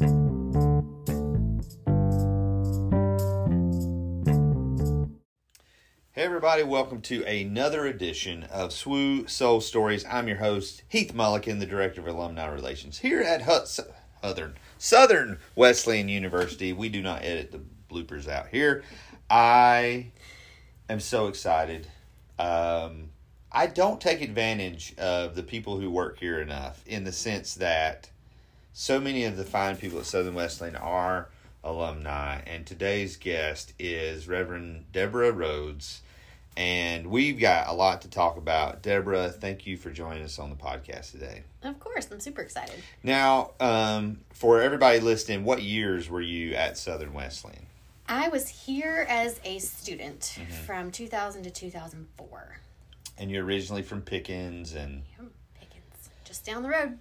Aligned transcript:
Hey 0.00 0.06
everybody, 6.16 6.62
welcome 6.62 7.02
to 7.02 7.22
another 7.24 7.84
edition 7.84 8.44
of 8.44 8.70
Swoo 8.70 9.28
Soul 9.28 9.60
Stories. 9.60 10.06
I'm 10.06 10.26
your 10.26 10.38
host, 10.38 10.84
Heath 10.88 11.12
Mulliken, 11.12 11.60
the 11.60 11.66
Director 11.66 12.00
of 12.00 12.06
Alumni 12.06 12.46
Relations 12.46 13.00
here 13.00 13.20
at 13.20 13.42
Hut- 13.42 13.68
Southern, 14.22 14.56
Southern 14.78 15.38
Wesleyan 15.54 16.08
University. 16.08 16.72
We 16.72 16.88
do 16.88 17.02
not 17.02 17.22
edit 17.22 17.52
the 17.52 17.60
bloopers 17.94 18.26
out 18.26 18.48
here. 18.48 18.82
I 19.28 20.12
am 20.88 21.00
so 21.00 21.26
excited. 21.26 21.88
Um, 22.38 23.10
I 23.52 23.66
don't 23.66 24.00
take 24.00 24.22
advantage 24.22 24.94
of 24.96 25.34
the 25.34 25.42
people 25.42 25.78
who 25.78 25.90
work 25.90 26.20
here 26.20 26.40
enough 26.40 26.82
in 26.86 27.04
the 27.04 27.12
sense 27.12 27.52
that 27.56 28.09
so 28.72 29.00
many 29.00 29.24
of 29.24 29.36
the 29.36 29.44
fine 29.44 29.76
people 29.76 29.98
at 29.98 30.06
Southern 30.06 30.34
Wesleyan 30.34 30.76
are 30.76 31.28
alumni, 31.62 32.40
and 32.46 32.66
today's 32.66 33.16
guest 33.16 33.72
is 33.78 34.28
Reverend 34.28 34.86
Deborah 34.92 35.32
Rhodes, 35.32 36.02
and 36.56 37.06
we've 37.08 37.38
got 37.38 37.68
a 37.68 37.72
lot 37.72 38.02
to 38.02 38.10
talk 38.10 38.36
about. 38.36 38.82
Deborah, 38.82 39.28
thank 39.28 39.66
you 39.66 39.76
for 39.76 39.90
joining 39.90 40.22
us 40.22 40.38
on 40.38 40.50
the 40.50 40.56
podcast 40.56 41.12
today. 41.12 41.42
Of 41.62 41.78
course, 41.78 42.08
I'm 42.10 42.20
super 42.20 42.42
excited. 42.42 42.82
Now, 43.02 43.52
um, 43.60 44.20
for 44.32 44.60
everybody 44.60 45.00
listening, 45.00 45.44
what 45.44 45.62
years 45.62 46.08
were 46.08 46.22
you 46.22 46.54
at 46.54 46.78
Southern 46.78 47.12
Wesleyan? 47.12 47.66
I 48.08 48.28
was 48.28 48.48
here 48.48 49.06
as 49.08 49.40
a 49.44 49.58
student 49.60 50.38
from 50.66 50.90
2000 50.90 51.44
to 51.44 51.50
2004. 51.50 52.56
And 53.18 53.30
you're 53.30 53.44
originally 53.44 53.82
from 53.82 54.02
Pickens, 54.02 54.74
and 54.74 55.02
Pickens, 55.60 56.10
just 56.24 56.44
down 56.44 56.62
the 56.62 56.70
road. 56.70 56.98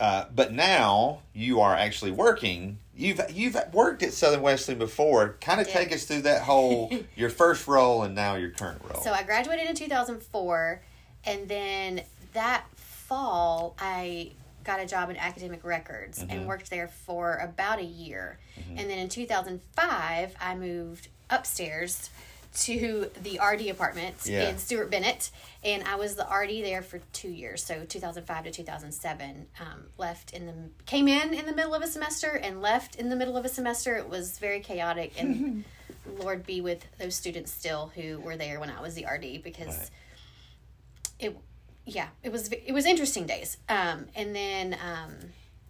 Uh, 0.00 0.24
but 0.34 0.52
now 0.52 1.20
you 1.34 1.60
are 1.60 1.74
actually 1.74 2.10
working. 2.10 2.78
You've 2.94 3.20
you've 3.32 3.56
worked 3.72 4.02
at 4.02 4.12
Southern 4.12 4.42
Wesleyan 4.42 4.78
before. 4.78 5.36
Kind 5.40 5.60
of 5.60 5.68
take 5.68 5.92
us 5.92 6.04
through 6.04 6.22
that 6.22 6.42
whole 6.42 6.90
your 7.16 7.30
first 7.30 7.66
role 7.68 8.02
and 8.02 8.14
now 8.14 8.34
your 8.36 8.50
current 8.50 8.80
role. 8.90 9.02
So 9.02 9.12
I 9.12 9.22
graduated 9.22 9.68
in 9.68 9.74
2004, 9.76 10.82
and 11.24 11.48
then 11.48 12.02
that 12.32 12.64
fall 12.76 13.74
I 13.78 14.32
got 14.64 14.80
a 14.80 14.86
job 14.86 15.10
in 15.10 15.16
academic 15.16 15.64
records 15.64 16.18
Mm-hmm. 16.18 16.30
and 16.30 16.46
worked 16.46 16.70
there 16.70 16.88
for 16.88 17.36
about 17.36 17.78
a 17.78 17.84
year. 17.84 18.38
And 18.76 18.90
then 18.90 18.98
in 18.98 19.08
2005, 19.08 20.34
I 20.40 20.54
moved 20.56 21.08
upstairs 21.30 22.10
to 22.56 23.10
the 23.22 23.38
RD 23.44 23.68
apartment 23.68 24.14
Yeah. 24.24 24.48
in 24.48 24.58
Stuart 24.58 24.90
Bennett, 24.90 25.30
and 25.62 25.82
I 25.84 25.96
was 25.96 26.14
the 26.16 26.24
RD 26.26 26.62
there 26.62 26.82
for 26.82 26.98
two 27.12 27.28
years. 27.28 27.62
So 27.64 27.84
2005 27.84 28.44
to 28.44 28.50
2007. 28.50 29.46
Um, 29.60 29.84
left 29.98 30.32
in 30.32 30.46
the 30.46 30.54
came 30.86 31.08
in 31.08 31.34
in 31.34 31.46
the 31.46 31.54
middle 31.54 31.74
of 31.74 31.82
a 31.82 31.86
semester 31.86 32.28
and 32.30 32.60
left 32.62 32.96
in 32.96 33.08
the 33.08 33.16
middle 33.16 33.36
of 33.36 33.44
a 33.44 33.48
semester. 33.48 33.96
It 33.96 34.08
was 34.08 34.38
very 34.38 34.60
chaotic, 34.60 35.12
and 35.20 35.64
Lord 36.18 36.46
be 36.46 36.60
with 36.60 36.86
those 36.98 37.14
students 37.14 37.52
still 37.52 37.92
who 37.94 38.18
were 38.20 38.36
there 38.36 38.60
when 38.60 38.70
I 38.70 38.80
was 38.80 38.94
the 38.94 39.06
RD 39.06 39.42
because 39.42 39.66
Right. 39.76 39.90
it 41.18 41.36
yeah 41.84 42.08
it 42.22 42.32
was 42.32 42.48
it 42.48 42.72
was 42.72 42.84
interesting 42.84 43.26
days 43.26 43.58
um 43.68 44.06
and 44.16 44.34
then 44.34 44.74
um 44.84 45.12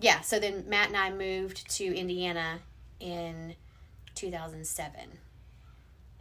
yeah 0.00 0.22
so 0.22 0.38
then 0.38 0.64
matt 0.66 0.88
and 0.88 0.96
i 0.96 1.10
moved 1.10 1.68
to 1.70 1.84
indiana 1.94 2.58
in 3.00 3.54
2007 4.14 5.00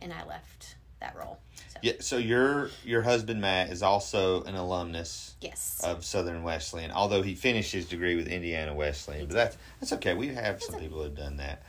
and 0.05 0.13
i 0.13 0.23
left 0.25 0.75
that 1.01 1.13
role 1.17 1.39
so 1.67 1.79
yeah, 1.81 1.93
so 1.99 2.17
your 2.17 2.69
your 2.85 3.01
husband 3.01 3.41
Matt 3.41 3.69
is 3.69 3.83
also 3.83 4.43
an 4.43 4.55
alumnus 4.55 5.35
yes 5.41 5.81
of 5.83 6.05
Southern 6.05 6.41
Wesleyan, 6.43 6.91
although 6.91 7.21
he 7.21 7.35
finished 7.35 7.73
his 7.73 7.85
degree 7.85 8.15
with 8.15 8.27
Indiana 8.27 8.73
Wesleyan. 8.73 9.25
But 9.27 9.33
that's 9.35 9.57
that's 9.79 9.91
okay. 9.93 10.13
We 10.13 10.27
have 10.29 10.63
some 10.63 10.79
people 10.79 10.99
who 10.99 11.03
have 11.03 11.15
done 11.15 11.37
that. 11.37 11.63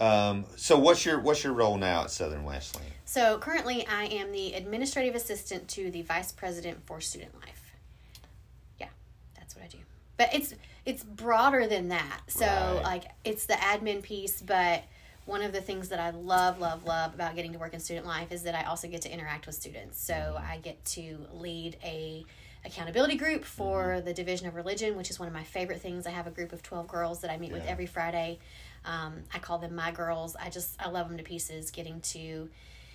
Um, 0.00 0.44
so 0.56 0.78
what's 0.78 1.04
your 1.04 1.18
what's 1.18 1.42
your 1.42 1.54
role 1.54 1.76
now 1.76 2.02
at 2.04 2.10
Southern 2.12 2.44
Wesleyan? 2.44 2.92
so 3.04 3.38
currently 3.38 3.84
i 3.88 4.04
am 4.04 4.30
the 4.32 4.52
administrative 4.54 5.14
assistant 5.14 5.66
to 5.68 5.90
the 5.90 6.02
vice 6.02 6.30
president 6.30 6.78
for 6.86 7.00
student 7.00 7.34
life 7.40 7.72
yeah 8.78 8.88
that's 9.34 9.56
what 9.56 9.64
i 9.64 9.68
do 9.68 9.78
but 10.18 10.28
it's 10.34 10.54
it's 10.86 11.02
broader 11.02 11.66
than 11.66 11.88
that 11.88 12.20
so 12.28 12.44
Right. 12.46 12.80
like 12.84 13.04
it's 13.24 13.46
the 13.46 13.54
admin 13.54 14.02
piece 14.02 14.40
but 14.42 14.84
one 15.28 15.42
of 15.42 15.52
the 15.52 15.60
things 15.60 15.90
that 15.90 16.00
i 16.00 16.10
love 16.10 16.58
love 16.58 16.84
love 16.84 17.14
about 17.14 17.36
getting 17.36 17.52
to 17.52 17.58
work 17.58 17.74
in 17.74 17.80
student 17.80 18.06
life 18.06 18.32
is 18.32 18.42
that 18.44 18.54
i 18.54 18.62
also 18.64 18.88
get 18.88 19.02
to 19.02 19.12
interact 19.12 19.46
with 19.46 19.54
students. 19.54 20.00
So 20.02 20.40
i 20.52 20.56
get 20.58 20.82
to 20.96 21.26
lead 21.32 21.76
a 21.84 22.24
accountability 22.64 23.16
group 23.16 23.44
for 23.44 23.78
Mm-hmm. 23.84 24.04
the 24.06 24.14
division 24.14 24.46
of 24.48 24.54
religion 24.54 24.96
which 24.96 25.10
is 25.10 25.18
one 25.18 25.28
of 25.28 25.34
my 25.34 25.44
favorite 25.44 25.80
things. 25.80 26.06
I 26.06 26.10
have 26.10 26.26
a 26.26 26.30
group 26.30 26.52
of 26.52 26.62
12 26.62 26.88
girls 26.88 27.20
that 27.20 27.30
i 27.30 27.36
meet 27.36 27.52
with 27.52 27.64
every 27.66 27.86
friday. 27.86 28.38
Um, 28.84 29.12
i 29.34 29.38
call 29.38 29.58
them 29.58 29.74
my 29.74 29.90
girls. 29.90 30.34
I 30.34 30.48
just 30.50 30.70
i 30.80 30.88
love 30.88 31.08
them 31.08 31.18
to 31.18 31.24
pieces 31.24 31.70
getting 31.70 32.00
to 32.14 32.48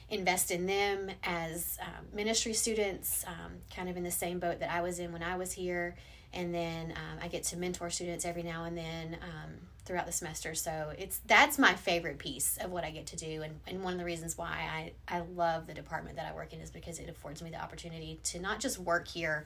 invest 0.10 0.52
in 0.52 0.66
them 0.66 1.10
as 1.24 1.78
um, 1.82 2.06
ministry 2.14 2.54
students, 2.54 3.26
um, 3.28 3.52
kind 3.76 3.90
of 3.90 3.98
in 3.98 4.04
the 4.04 4.12
same 4.12 4.38
boat 4.40 4.60
that 4.60 4.72
I 4.72 4.82
was 4.82 5.00
in 5.00 5.12
when 5.12 5.24
I 5.24 5.38
was 5.38 5.52
here. 5.54 5.96
And 6.34 6.54
then 6.54 6.92
um, 6.92 7.20
I 7.22 7.28
get 7.30 7.44
to 7.46 7.58
mentor 7.58 7.90
students 7.90 8.26
every 8.26 8.44
now 8.44 8.66
and 8.66 8.78
then 8.78 9.18
um, 9.22 9.52
throughout 9.86 10.06
the 10.06 10.12
semester. 10.12 10.56
So 10.56 10.94
it's 10.98 11.20
that's 11.26 11.60
my 11.60 11.74
favorite 11.74 12.18
piece 12.18 12.58
of 12.58 12.72
what 12.72 12.84
I 12.84 12.92
get 12.92 13.08
to 13.08 13.16
do. 13.16 13.42
And, 13.42 13.60
and 13.68 13.84
one 13.84 13.94
of 13.94 14.00
the 14.00 14.06
reasons 14.06 14.38
why 14.38 14.92
I, 15.10 15.18
I 15.18 15.22
love 15.36 15.68
the 15.68 15.74
department 15.74 16.16
that 16.16 16.26
I 16.26 16.34
work 16.36 16.54
in 16.54 16.60
is 16.60 16.72
because 16.72 17.00
it 17.00 17.10
affords 17.10 17.42
me 17.42 17.50
the 17.50 17.62
opportunity 17.62 18.20
to 18.26 18.40
not 18.40 18.60
just 18.60 18.80
work 18.80 19.08
here, 19.08 19.46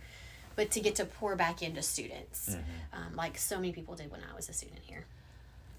but 0.55 0.71
to 0.71 0.79
get 0.79 0.95
to 0.95 1.05
pour 1.05 1.35
back 1.35 1.61
into 1.61 1.81
students, 1.81 2.55
um, 2.93 3.15
like 3.15 3.37
so 3.37 3.55
many 3.57 3.71
people 3.71 3.95
did 3.95 4.11
when 4.11 4.21
I 4.31 4.35
was 4.35 4.49
a 4.49 4.53
student 4.53 4.79
here. 4.83 5.05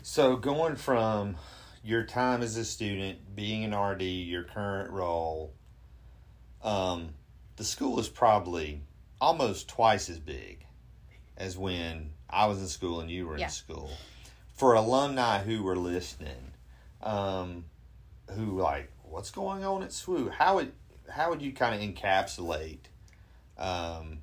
So 0.03 0.37
going 0.37 0.77
from 0.77 1.37
your 1.83 2.05
time 2.05 2.43
as 2.43 2.57
a 2.57 2.65
student, 2.65 3.35
being 3.35 3.65
an 3.65 3.75
RD, 3.75 4.03
your 4.03 4.45
current 4.45 4.91
role, 4.91 5.53
um, 6.63 7.11
the 7.57 7.65
school 7.65 7.99
is 7.99 8.09
probably 8.09 8.81
almost 9.21 9.69
twice 9.69 10.09
as 10.09 10.19
big 10.19 10.65
as 11.37 11.57
when 11.59 12.11
I 12.31 12.47
was 12.47 12.61
in 12.61 12.69
school 12.69 13.01
and 13.01 13.11
you 13.11 13.27
were 13.27 13.37
Yeah. 13.39 13.47
in 13.47 13.51
school. 13.51 13.91
For 14.59 14.75
alumni 14.75 15.39
who 15.39 15.63
were 15.63 15.77
listening, 15.77 16.53
um, 17.01 17.65
who 18.33 18.61
like, 18.61 18.91
what's 19.05 19.31
going 19.31 19.65
on 19.65 19.85
at 19.85 19.91
SWU? 19.91 20.33
How 20.33 20.57
would 20.57 20.73
how 21.09 21.31
would 21.31 21.41
you 21.41 21.53
kind 21.53 21.75
of 21.75 21.81
encapsulate 21.81 22.81
um, 23.57 24.19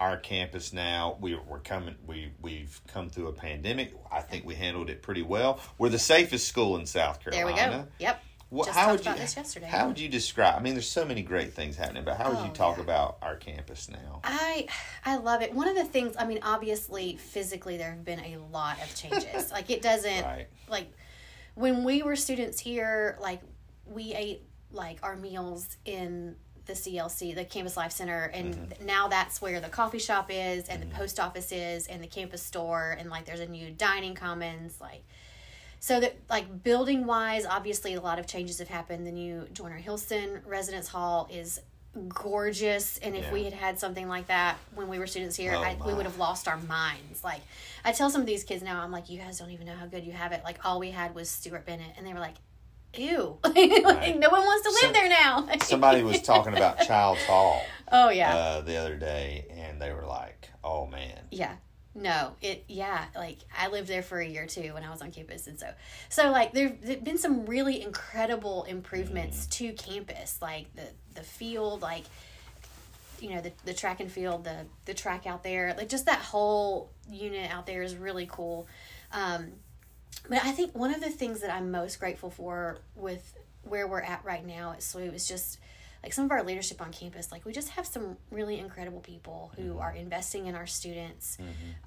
our 0.00 0.16
campus 0.16 0.72
now? 0.72 1.18
We, 1.20 1.34
we're 1.34 1.58
coming. 1.58 1.96
We 2.06 2.32
we've 2.40 2.80
come 2.88 3.10
through 3.10 3.28
a 3.28 3.32
pandemic. 3.32 3.92
I 4.10 4.22
think 4.22 4.46
we 4.46 4.54
handled 4.54 4.88
it 4.88 5.02
pretty 5.02 5.22
well. 5.22 5.60
We're 5.76 5.90
the 5.90 5.98
safest 5.98 6.48
school 6.48 6.78
in 6.78 6.86
South 6.86 7.20
Carolina. 7.20 7.54
There 7.54 7.68
we 7.68 7.76
go. 7.76 7.88
Yep. 7.98 8.24
What, 8.52 8.66
Just 8.66 8.78
how 8.78 8.84
talked 8.88 8.98
would 8.98 9.06
you, 9.06 9.12
about 9.12 9.20
this 9.22 9.34
yesterday. 9.34 9.66
How 9.66 9.86
would 9.88 9.98
you 9.98 10.10
describe? 10.10 10.54
I 10.56 10.60
mean, 10.60 10.74
there's 10.74 10.86
so 10.86 11.06
many 11.06 11.22
great 11.22 11.54
things 11.54 11.74
happening, 11.74 12.04
but 12.04 12.18
how 12.18 12.28
would 12.28 12.40
you 12.40 12.50
Oh, 12.50 12.54
talk 12.54 12.76
yeah. 12.76 12.82
about 12.82 13.16
our 13.22 13.34
campus 13.36 13.88
now? 13.88 14.20
I 14.24 14.66
I 15.06 15.16
love 15.16 15.40
it. 15.40 15.54
One 15.54 15.68
of 15.68 15.74
the 15.74 15.84
things, 15.84 16.14
I 16.18 16.26
mean, 16.26 16.38
obviously, 16.42 17.16
physically, 17.16 17.78
there 17.78 17.88
have 17.92 18.04
been 18.04 18.20
a 18.20 18.36
lot 18.52 18.76
of 18.82 18.94
changes. 18.94 19.50
like 19.52 19.70
it 19.70 19.80
doesn't 19.80 20.22
Right. 20.22 20.48
like 20.68 20.92
when 21.54 21.82
we 21.82 22.02
were 22.02 22.14
students 22.14 22.60
here, 22.60 23.16
like 23.22 23.40
we 23.86 24.12
ate 24.12 24.42
like 24.70 24.98
our 25.02 25.16
meals 25.16 25.78
in 25.86 26.36
the 26.66 26.74
CLC, 26.74 27.34
the 27.34 27.46
Campus 27.46 27.74
Life 27.78 27.92
Center, 27.92 28.24
and 28.34 28.54
Mm-hmm. 28.54 28.84
now 28.84 29.08
that's 29.08 29.40
where 29.40 29.60
the 29.62 29.70
coffee 29.70 29.98
shop 29.98 30.26
is, 30.30 30.68
and 30.68 30.82
the 30.82 30.86
post 30.94 31.18
office 31.18 31.52
is, 31.52 31.86
and 31.86 32.02
the 32.02 32.06
campus 32.06 32.42
store, 32.42 32.94
and 32.98 33.08
like 33.08 33.24
there's 33.24 33.40
a 33.40 33.46
new 33.48 33.70
dining 33.70 34.14
commons, 34.14 34.78
like. 34.78 35.04
So 35.82 35.98
that 35.98 36.14
like 36.30 36.62
building 36.62 37.06
wise, 37.06 37.44
obviously 37.44 37.94
a 37.94 38.00
lot 38.00 38.20
of 38.20 38.26
changes 38.28 38.60
have 38.60 38.68
happened. 38.68 39.04
The 39.04 39.10
new 39.10 39.48
Joyner 39.52 39.78
Hilson 39.78 40.40
Residence 40.46 40.86
Hall 40.86 41.28
is 41.28 41.60
gorgeous, 42.08 42.98
and 42.98 43.16
if 43.16 43.32
we 43.32 43.42
had 43.42 43.52
had 43.52 43.80
something 43.80 44.06
like 44.06 44.28
that 44.28 44.58
when 44.76 44.86
we 44.86 45.00
were 45.00 45.08
students 45.08 45.34
here, 45.34 45.54
Oh, 45.56 45.60
I, 45.60 45.76
we 45.84 45.92
would 45.92 46.06
have 46.06 46.18
lost 46.18 46.46
our 46.46 46.56
minds. 46.56 47.24
Like 47.24 47.40
I 47.84 47.90
tell 47.90 48.10
some 48.10 48.20
of 48.20 48.28
these 48.28 48.44
kids 48.44 48.62
now, 48.62 48.80
I'm 48.80 48.92
like, 48.92 49.10
you 49.10 49.18
guys 49.18 49.40
don't 49.40 49.50
even 49.50 49.66
know 49.66 49.74
how 49.74 49.86
good 49.86 50.04
you 50.04 50.12
have 50.12 50.30
it. 50.30 50.42
Like 50.44 50.64
all 50.64 50.78
we 50.78 50.92
had 50.92 51.16
was 51.16 51.28
Stuart 51.28 51.66
Bennett, 51.66 51.94
and 51.96 52.06
they 52.06 52.14
were 52.14 52.20
like, 52.20 52.36
ew, 52.94 53.38
like 53.44 53.56
Right. 53.56 54.16
no 54.16 54.28
one 54.30 54.42
wants 54.42 54.62
to 54.62 54.70
live 54.70 54.78
Some- 54.82 54.92
there 54.92 55.08
now. 55.08 55.48
Somebody 55.62 56.04
was 56.04 56.22
talking 56.22 56.56
about 56.56 56.78
Child's 56.82 57.24
Hall 57.24 57.60
oh 57.90 58.08
yeah, 58.10 58.32
uh, 58.36 58.60
the 58.60 58.76
other 58.76 58.94
day, 58.94 59.46
and 59.50 59.82
they 59.82 59.92
were 59.92 60.06
like, 60.06 60.48
"Oh 60.62 60.86
man, 60.86 61.18
yeah. 61.32 61.56
No, 61.94 62.36
it 62.40 62.64
yeah, 62.68 63.04
like 63.14 63.38
I 63.56 63.68
lived 63.68 63.86
there 63.86 64.02
for 64.02 64.18
a 64.18 64.26
year 64.26 64.46
too 64.46 64.72
when 64.72 64.82
I 64.82 64.90
was 64.90 65.02
on 65.02 65.12
campus 65.12 65.46
and 65.46 65.58
so 65.58 65.68
so 66.08 66.30
like 66.30 66.52
there 66.52 66.74
there've 66.82 67.04
been 67.04 67.18
some 67.18 67.44
really 67.44 67.82
incredible 67.82 68.64
improvements 68.64 69.46
to 69.46 69.72
campus, 69.74 70.38
like 70.40 70.74
the 70.74 70.86
the 71.14 71.22
field, 71.22 71.82
like 71.82 72.04
you 73.20 73.30
know, 73.30 73.42
the 73.42 73.52
the 73.66 73.74
track 73.74 74.00
and 74.00 74.10
field, 74.10 74.44
the 74.44 74.64
the 74.86 74.94
track 74.94 75.26
out 75.26 75.42
there, 75.42 75.74
like 75.76 75.90
just 75.90 76.06
that 76.06 76.20
whole 76.20 76.90
unit 77.10 77.50
out 77.50 77.66
there 77.66 77.82
is 77.82 77.94
really 77.94 78.26
cool. 78.30 78.66
Um 79.12 79.52
but 80.28 80.42
I 80.44 80.52
think 80.52 80.74
one 80.74 80.94
of 80.94 81.00
the 81.00 81.10
things 81.10 81.40
that 81.40 81.50
I'm 81.50 81.70
most 81.70 82.00
grateful 82.00 82.30
for 82.30 82.78
with 82.94 83.34
where 83.64 83.86
we're 83.86 84.00
at 84.00 84.24
right 84.24 84.46
now 84.46 84.72
at 84.72 84.80
SWU 84.80 85.12
is 85.14 85.28
just 85.28 85.58
like 86.02 86.12
some 86.12 86.24
of 86.24 86.30
our 86.32 86.42
leadership 86.42 86.80
on 86.80 86.92
campus. 86.92 87.30
Like 87.30 87.44
we 87.44 87.52
just 87.52 87.70
have 87.70 87.86
some 87.86 88.16
really 88.30 88.58
incredible 88.58 89.00
people 89.00 89.52
who 89.56 89.78
are 89.78 89.92
investing 89.92 90.46
in 90.46 90.54
our 90.54 90.66
students. 90.66 91.38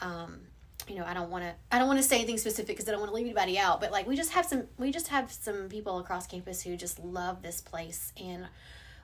Um, 0.02 0.42
you 0.88 0.96
know, 0.96 1.06
I 1.06 1.14
don't 1.14 1.30
want 1.30 1.44
to 1.44 1.54
I 1.72 1.80
don't 1.80 1.88
want 1.88 2.00
to 2.00 2.04
say 2.04 2.18
anything 2.18 2.38
specific 2.38 2.76
because 2.76 2.88
I 2.88 2.92
don't 2.92 3.00
want 3.00 3.12
to 3.12 3.16
leave 3.16 3.26
anybody 3.26 3.58
out, 3.58 3.82
but 3.82 3.92
like 3.92 4.08
we 4.08 4.16
just 4.16 4.32
have 4.32 4.46
some 4.46 4.66
we 4.78 4.92
just 4.92 5.08
have 5.08 5.32
some 5.32 5.68
people 5.70 6.00
across 6.00 6.28
campus 6.28 6.62
who 6.62 6.78
just 6.78 7.00
love 7.00 7.42
this 7.42 7.62
place 7.62 8.14
and 8.22 8.48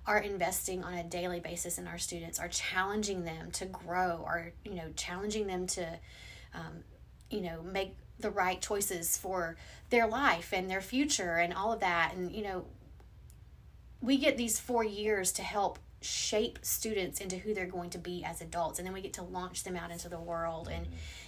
are 0.05 0.19
investing 0.19 0.83
on 0.83 0.93
a 0.95 1.03
daily 1.03 1.39
basis 1.39 1.77
in 1.77 1.87
our 1.87 1.97
students, 1.97 2.39
are 2.39 2.47
challenging 2.47 3.23
them 3.23 3.51
to 3.51 3.65
grow, 3.65 4.23
are 4.25 4.53
you 4.63 4.75
know 4.75 4.89
challenging 4.95 5.47
them 5.47 5.67
to, 5.67 5.99
um, 6.53 6.83
you 7.29 7.41
know, 7.41 7.61
make 7.63 7.95
the 8.19 8.29
right 8.29 8.61
choices 8.61 9.17
for 9.17 9.57
their 9.89 10.07
life 10.07 10.53
and 10.53 10.69
their 10.69 10.81
future 10.81 11.35
and 11.35 11.53
all 11.53 11.73
of 11.73 11.79
that. 11.79 12.13
And 12.15 12.31
you 12.31 12.43
know, 12.43 12.65
we 14.01 14.17
get 14.17 14.37
these 14.37 14.59
four 14.59 14.83
years 14.83 15.31
to 15.33 15.43
help 15.43 15.79
shape 16.01 16.59
students 16.63 17.21
into 17.21 17.37
who 17.37 17.53
they're 17.53 17.65
going 17.67 17.91
to 17.91 17.99
be 17.99 18.23
as 18.23 18.41
adults, 18.41 18.79
and 18.79 18.87
then 18.87 18.93
we 18.93 19.01
get 19.01 19.13
to 19.13 19.23
launch 19.23 19.63
them 19.63 19.75
out 19.75 19.91
into 19.91 20.09
the 20.09 20.19
world. 20.19 20.67
And 20.71 20.87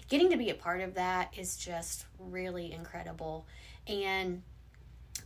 getting 0.10 0.30
to 0.32 0.38
be 0.38 0.50
a 0.50 0.56
part 0.56 0.82
of 0.82 0.96
that 0.96 1.34
is 1.38 1.56
just 1.58 2.06
really 2.20 2.72
incredible. 2.74 3.46
And 3.88 4.42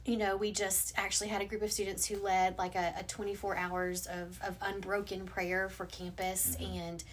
you 0.06 0.18
know, 0.18 0.38
we 0.38 0.52
just 0.52 0.94
actually 0.98 1.28
had 1.28 1.42
a 1.42 1.46
group 1.46 1.62
of 1.62 1.72
students 1.72 2.06
who 2.06 2.18
led 2.18 2.58
like 2.58 2.76
a, 2.76 2.94
a 2.98 3.04
24 3.04 3.58
hours 3.58 4.08
of, 4.08 4.40
of 4.42 4.56
unbroken 4.62 5.26
prayer 5.26 5.70
for 5.70 5.86
campus. 5.86 6.56
Mm-hmm. 6.60 6.78
And, 6.78 7.04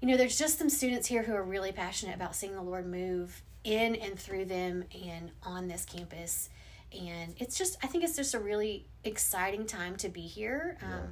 you 0.00 0.08
know, 0.08 0.16
there's 0.16 0.36
just 0.36 0.58
some 0.58 0.68
students 0.68 1.06
here 1.06 1.22
who 1.22 1.34
are 1.34 1.42
really 1.42 1.70
passionate 1.70 2.16
about 2.16 2.34
seeing 2.34 2.54
the 2.54 2.62
Lord 2.62 2.86
move 2.86 3.42
in 3.62 3.94
and 3.94 4.18
through 4.18 4.46
them 4.46 4.84
and 5.06 5.30
on 5.44 5.68
this 5.68 5.84
campus. 5.84 6.50
And 6.92 7.34
it's 7.38 7.56
just, 7.56 7.78
I 7.82 7.86
think 7.86 8.02
it's 8.02 8.16
just 8.16 8.34
a 8.34 8.40
really 8.40 8.86
exciting 9.04 9.66
time 9.66 9.96
to 9.96 10.08
be 10.08 10.22
here. 10.22 10.78
Um, 10.82 10.90
yeah. 10.90 11.06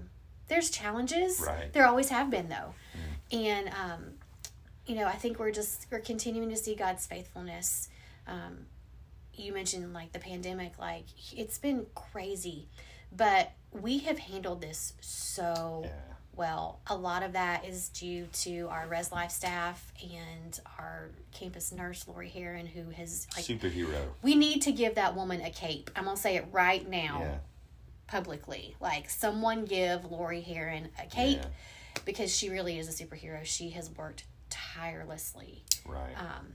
There's 0.49 0.71
challenges. 0.71 1.43
Right. 1.47 1.73
There 1.73 1.87
always 1.87 2.09
have 2.09 2.31
been, 2.31 2.49
though. 2.49 2.75
Mm. 3.33 3.47
And, 3.47 3.69
um, 3.69 4.05
you 4.87 4.95
know, 4.95 5.07
I 5.07 5.13
think 5.13 5.39
we're 5.39 5.53
just, 5.53 5.87
we're 5.91 6.01
continuing 6.01 6.49
to 6.49 6.57
see 6.57 6.75
God's 6.75 7.07
faithfulness. 7.07 7.89
Um, 8.27 8.67
you 9.35 9.53
mentioned 9.53 9.93
like 9.93 10.13
the 10.13 10.19
pandemic, 10.19 10.79
like 10.79 11.05
it's 11.37 11.59
been 11.59 11.87
crazy, 11.95 12.69
but 13.15 13.53
we 13.73 13.99
have 13.99 14.19
handled 14.19 14.61
this 14.61 14.95
so 15.01 15.83
yeah. 15.85 15.91
well. 16.35 16.81
A 16.89 16.97
lot 16.97 17.23
of 17.23 17.35
that 17.35 17.65
is 17.65 17.89
due 17.91 18.27
to 18.33 18.69
our 18.71 18.87
Res 18.89 19.13
Life 19.13 19.31
staff 19.31 19.93
and 20.03 20.59
our 20.79 21.11
campus 21.33 21.73
nurse 21.73 22.07
Lori 22.09 22.29
Heron, 22.29 22.67
who 22.67 22.91
has 22.91 23.27
like 23.37 23.45
superhero. 23.45 24.01
We 24.23 24.35
need 24.35 24.63
to 24.63 24.73
give 24.73 24.97
that 24.97 25.15
woman 25.15 25.41
a 25.43 25.51
cape. 25.51 25.91
I'm 25.95 26.05
gonna 26.05 26.17
say 26.17 26.37
it 26.37 26.47
right 26.51 26.89
now, 26.89 27.21
yeah. 27.21 27.39
Publicly. 28.09 28.75
Like 28.81 29.09
someone 29.09 29.65
give 29.65 30.11
Lori 30.11 30.41
Heron 30.41 30.89
a 31.01 31.07
cape 31.07 31.39
yeah. 31.43 32.01
because 32.05 32.37
she 32.37 32.51
really 32.51 32.79
is 32.79 32.89
a 32.89 33.05
superhero. 33.05 33.45
She 33.45 33.71
has 33.71 33.91
worked 33.91 34.25
tirelessly. 34.51 35.63
Right. 35.87 36.15
Um, 36.19 36.55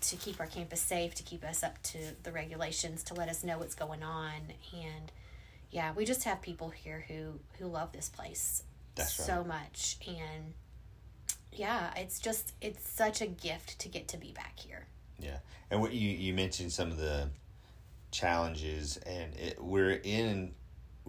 to 0.00 0.16
keep 0.16 0.38
our 0.38 0.46
campus 0.46 0.80
safe, 0.80 1.14
to 1.14 1.22
keep 1.22 1.44
us 1.44 1.62
up 1.62 1.82
to 1.82 1.98
the 2.22 2.32
regulations, 2.32 3.02
to 3.04 3.14
let 3.14 3.28
us 3.28 3.42
know 3.42 3.58
what's 3.58 3.74
going 3.74 4.02
on. 4.02 4.34
And 4.72 5.10
yeah, 5.70 5.92
we 5.94 6.04
just 6.04 6.24
have 6.24 6.40
people 6.40 6.70
here 6.70 7.04
who 7.08 7.40
who 7.58 7.66
love 7.66 7.92
this 7.92 8.08
place 8.08 8.62
so 8.96 9.42
much. 9.42 9.96
And 10.06 10.54
yeah, 11.52 11.92
it's 11.96 12.18
just 12.18 12.52
it's 12.60 12.88
such 12.88 13.20
a 13.20 13.26
gift 13.26 13.78
to 13.80 13.88
get 13.88 14.08
to 14.08 14.16
be 14.16 14.32
back 14.32 14.58
here. 14.58 14.86
Yeah, 15.18 15.38
and 15.70 15.80
what 15.80 15.92
you 15.92 16.10
you 16.10 16.34
mentioned 16.34 16.72
some 16.72 16.90
of 16.90 16.98
the 16.98 17.28
challenges, 18.10 18.98
and 18.98 19.34
it, 19.34 19.62
we're 19.62 20.00
in 20.04 20.52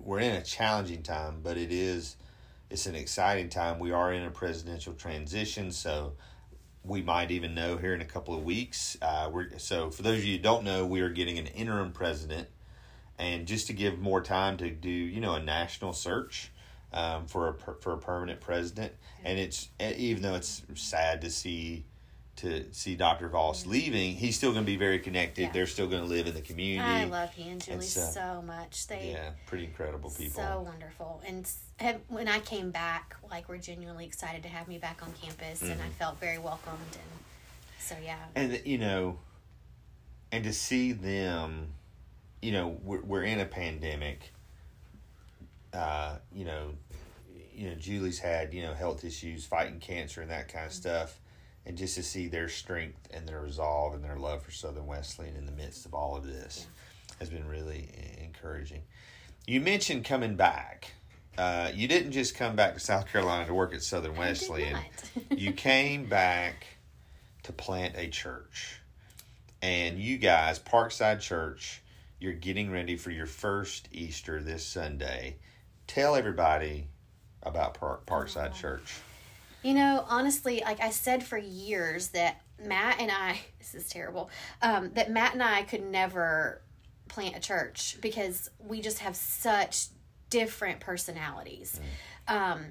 we're 0.05 0.19
in 0.19 0.35
a 0.35 0.41
challenging 0.41 1.01
time, 1.01 1.39
but 1.43 1.57
it 1.57 1.71
is 1.71 2.15
it's 2.69 2.85
an 2.85 2.95
exciting 2.95 3.49
time. 3.49 3.79
We 3.79 3.91
are 3.91 4.13
in 4.13 4.23
a 4.23 4.31
presidential 4.31 4.93
transition, 4.93 5.71
so 5.71 6.13
we 6.83 7.01
might 7.01 7.31
even 7.31 7.55
know 7.55 7.77
here 7.77 7.93
in 7.93 8.01
a 8.01 8.05
couple 8.05 8.35
of 8.35 8.43
weeks. 8.43 8.97
Uh, 9.01 9.29
we're 9.33 9.57
so 9.57 9.89
for 9.89 10.03
those 10.03 10.19
of 10.19 10.25
you 10.25 10.37
who 10.37 10.43
don't 10.43 10.63
know, 10.63 10.85
we 10.85 11.01
are 11.01 11.09
getting 11.09 11.39
an 11.39 11.47
interim 11.47 11.91
president, 11.91 12.47
and 13.17 13.47
just 13.47 13.67
to 13.67 13.73
give 13.73 13.99
more 13.99 14.21
time 14.21 14.57
to 14.57 14.69
do 14.69 14.89
you 14.89 15.19
know 15.19 15.33
a 15.33 15.41
national 15.41 15.91
search 15.91 16.51
um, 16.93 17.25
for 17.25 17.49
a 17.49 17.73
for 17.81 17.93
a 17.93 17.97
permanent 17.97 18.39
president. 18.39 18.93
And 19.23 19.39
it's 19.39 19.69
even 19.79 20.21
though 20.21 20.35
it's 20.35 20.61
sad 20.75 21.21
to 21.21 21.31
see 21.31 21.83
to 22.37 22.65
see 22.73 22.95
Dr. 22.95 23.29
Voss 23.29 23.65
leaving, 23.65 24.13
he's 24.13 24.35
still 24.35 24.51
going 24.51 24.65
to 24.65 24.71
be 24.71 24.75
very 24.75 24.99
connected. 24.99 25.43
Yeah. 25.43 25.51
They're 25.51 25.67
still 25.67 25.87
going 25.87 26.01
to 26.01 26.07
live 26.07 26.27
in 26.27 26.33
the 26.33 26.41
community. 26.41 26.89
I 26.89 27.05
love 27.05 27.33
he 27.33 27.49
and 27.49 27.63
Julie 27.63 27.81
so, 27.81 28.01
so, 28.01 28.43
much. 28.45 28.87
They 28.87 29.11
yeah, 29.13 29.31
pretty 29.45 29.65
incredible 29.65 30.09
people. 30.09 30.43
So 30.43 30.61
wonderful. 30.61 31.21
And 31.25 31.49
have, 31.77 32.01
when 32.09 32.27
I 32.27 32.39
came 32.39 32.71
back, 32.71 33.15
like 33.31 33.47
we're 33.47 33.57
genuinely 33.57 34.05
excited 34.05 34.43
to 34.43 34.49
have 34.49 34.67
me 34.67 34.77
back 34.77 35.01
on 35.01 35.13
campus, 35.13 35.61
mm-hmm. 35.61 35.71
and 35.71 35.81
I 35.81 35.85
mm-hmm. 35.85 35.93
felt 35.93 36.19
very 36.19 36.37
welcomed. 36.37 36.79
And 36.91 37.23
so 37.79 37.95
yeah. 38.03 38.17
And 38.35 38.61
you 38.65 38.79
know, 38.79 39.17
and 40.31 40.43
to 40.43 40.51
see 40.51 40.91
them, 40.91 41.67
you 42.41 42.51
know, 42.51 42.77
we're 42.83 43.01
we're 43.01 43.23
in 43.23 43.39
a 43.39 43.45
pandemic. 43.45 44.31
Uh, 45.73 46.17
you 46.33 46.45
know, 46.45 46.71
you 47.53 47.69
know, 47.69 47.75
Julie's 47.75 48.19
had 48.19 48.53
you 48.53 48.61
know 48.61 48.73
health 48.73 49.05
issues, 49.05 49.45
fighting 49.45 49.79
cancer, 49.79 50.21
and 50.21 50.29
that 50.31 50.49
kind 50.49 50.65
of 50.65 50.71
mm-hmm. 50.71 50.81
stuff 50.81 51.19
and 51.65 51.77
just 51.77 51.95
to 51.95 52.03
see 52.03 52.27
their 52.27 52.47
strength 52.47 53.07
and 53.11 53.27
their 53.27 53.41
resolve 53.41 53.93
and 53.93 54.03
their 54.03 54.17
love 54.17 54.43
for 54.43 54.51
Southern 54.51 54.85
Wesleyan 54.85 55.35
in 55.35 55.45
the 55.45 55.51
midst 55.51 55.85
of 55.85 55.93
all 55.93 56.15
of 56.15 56.25
this 56.25 56.67
yeah. 56.67 57.15
has 57.19 57.29
been 57.29 57.47
really 57.47 57.89
encouraging. 58.21 58.83
You 59.47 59.61
mentioned 59.61 60.05
coming 60.05 60.35
back. 60.35 60.91
Uh, 61.37 61.69
you 61.73 61.87
didn't 61.87 62.11
just 62.11 62.35
come 62.35 62.55
back 62.55 62.73
to 62.75 62.79
South 62.79 63.07
Carolina 63.07 63.45
to 63.47 63.53
work 63.53 63.73
at 63.73 63.81
Southern 63.81 64.15
Wesleyan. 64.15 64.79
you 65.31 65.51
came 65.51 66.07
back 66.07 66.65
to 67.43 67.51
plant 67.51 67.95
a 67.97 68.07
church. 68.07 68.79
And 69.61 69.99
you 69.99 70.17
guys, 70.17 70.59
Parkside 70.59 71.19
Church, 71.19 71.81
you're 72.19 72.33
getting 72.33 72.71
ready 72.71 72.95
for 72.95 73.11
your 73.11 73.25
first 73.25 73.89
Easter 73.91 74.41
this 74.41 74.65
Sunday. 74.65 75.37
Tell 75.87 76.15
everybody 76.15 76.87
about 77.43 77.73
Park, 77.75 78.05
Parkside 78.05 78.51
oh. 78.53 78.61
Church. 78.61 78.99
You 79.65 79.73
know, 79.73 80.05
honestly, 80.07 80.61
like 80.63 80.79
I 80.79 80.91
said 80.91 81.23
for 81.23 81.39
years 81.39 82.09
that 82.09 82.39
Matt 82.63 82.99
and 82.99 83.09
I, 83.11 83.39
this 83.57 83.73
is 83.73 83.89
terrible, 83.89 84.29
um, 84.61 84.91
that 84.93 85.09
Matt 85.09 85.33
and 85.33 85.41
I 85.41 85.63
could 85.63 85.83
never 85.83 86.61
plant 87.07 87.35
a 87.35 87.39
church 87.39 87.97
because 87.99 88.51
we 88.59 88.79
just 88.79 88.99
have 88.99 89.15
such 89.15 89.87
different 90.29 90.81
personalities. 90.81 91.79
Mm. 92.27 92.35
Um, 92.35 92.65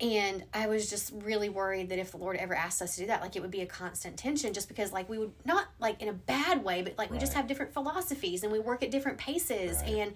and 0.00 0.42
I 0.52 0.66
was 0.66 0.90
just 0.90 1.12
really 1.22 1.48
worried 1.48 1.90
that 1.90 2.00
if 2.00 2.10
the 2.10 2.16
Lord 2.16 2.36
ever 2.36 2.54
asked 2.54 2.82
us 2.82 2.96
to 2.96 3.02
do 3.02 3.06
that, 3.06 3.20
like 3.20 3.36
it 3.36 3.42
would 3.42 3.52
be 3.52 3.60
a 3.60 3.66
constant 3.66 4.16
tension 4.16 4.52
just 4.52 4.66
because 4.66 4.92
like 4.92 5.08
we 5.08 5.18
would 5.18 5.32
not 5.44 5.66
like 5.78 6.02
in 6.02 6.08
a 6.08 6.12
bad 6.12 6.64
way, 6.64 6.82
but 6.82 6.98
like 6.98 7.12
we 7.12 7.18
just 7.18 7.34
have 7.34 7.46
different 7.46 7.72
philosophies 7.72 8.42
and 8.42 8.50
we 8.50 8.58
work 8.58 8.82
at 8.82 8.90
different 8.90 9.18
paces. 9.18 9.76
Right. 9.82 9.90
And 9.90 10.14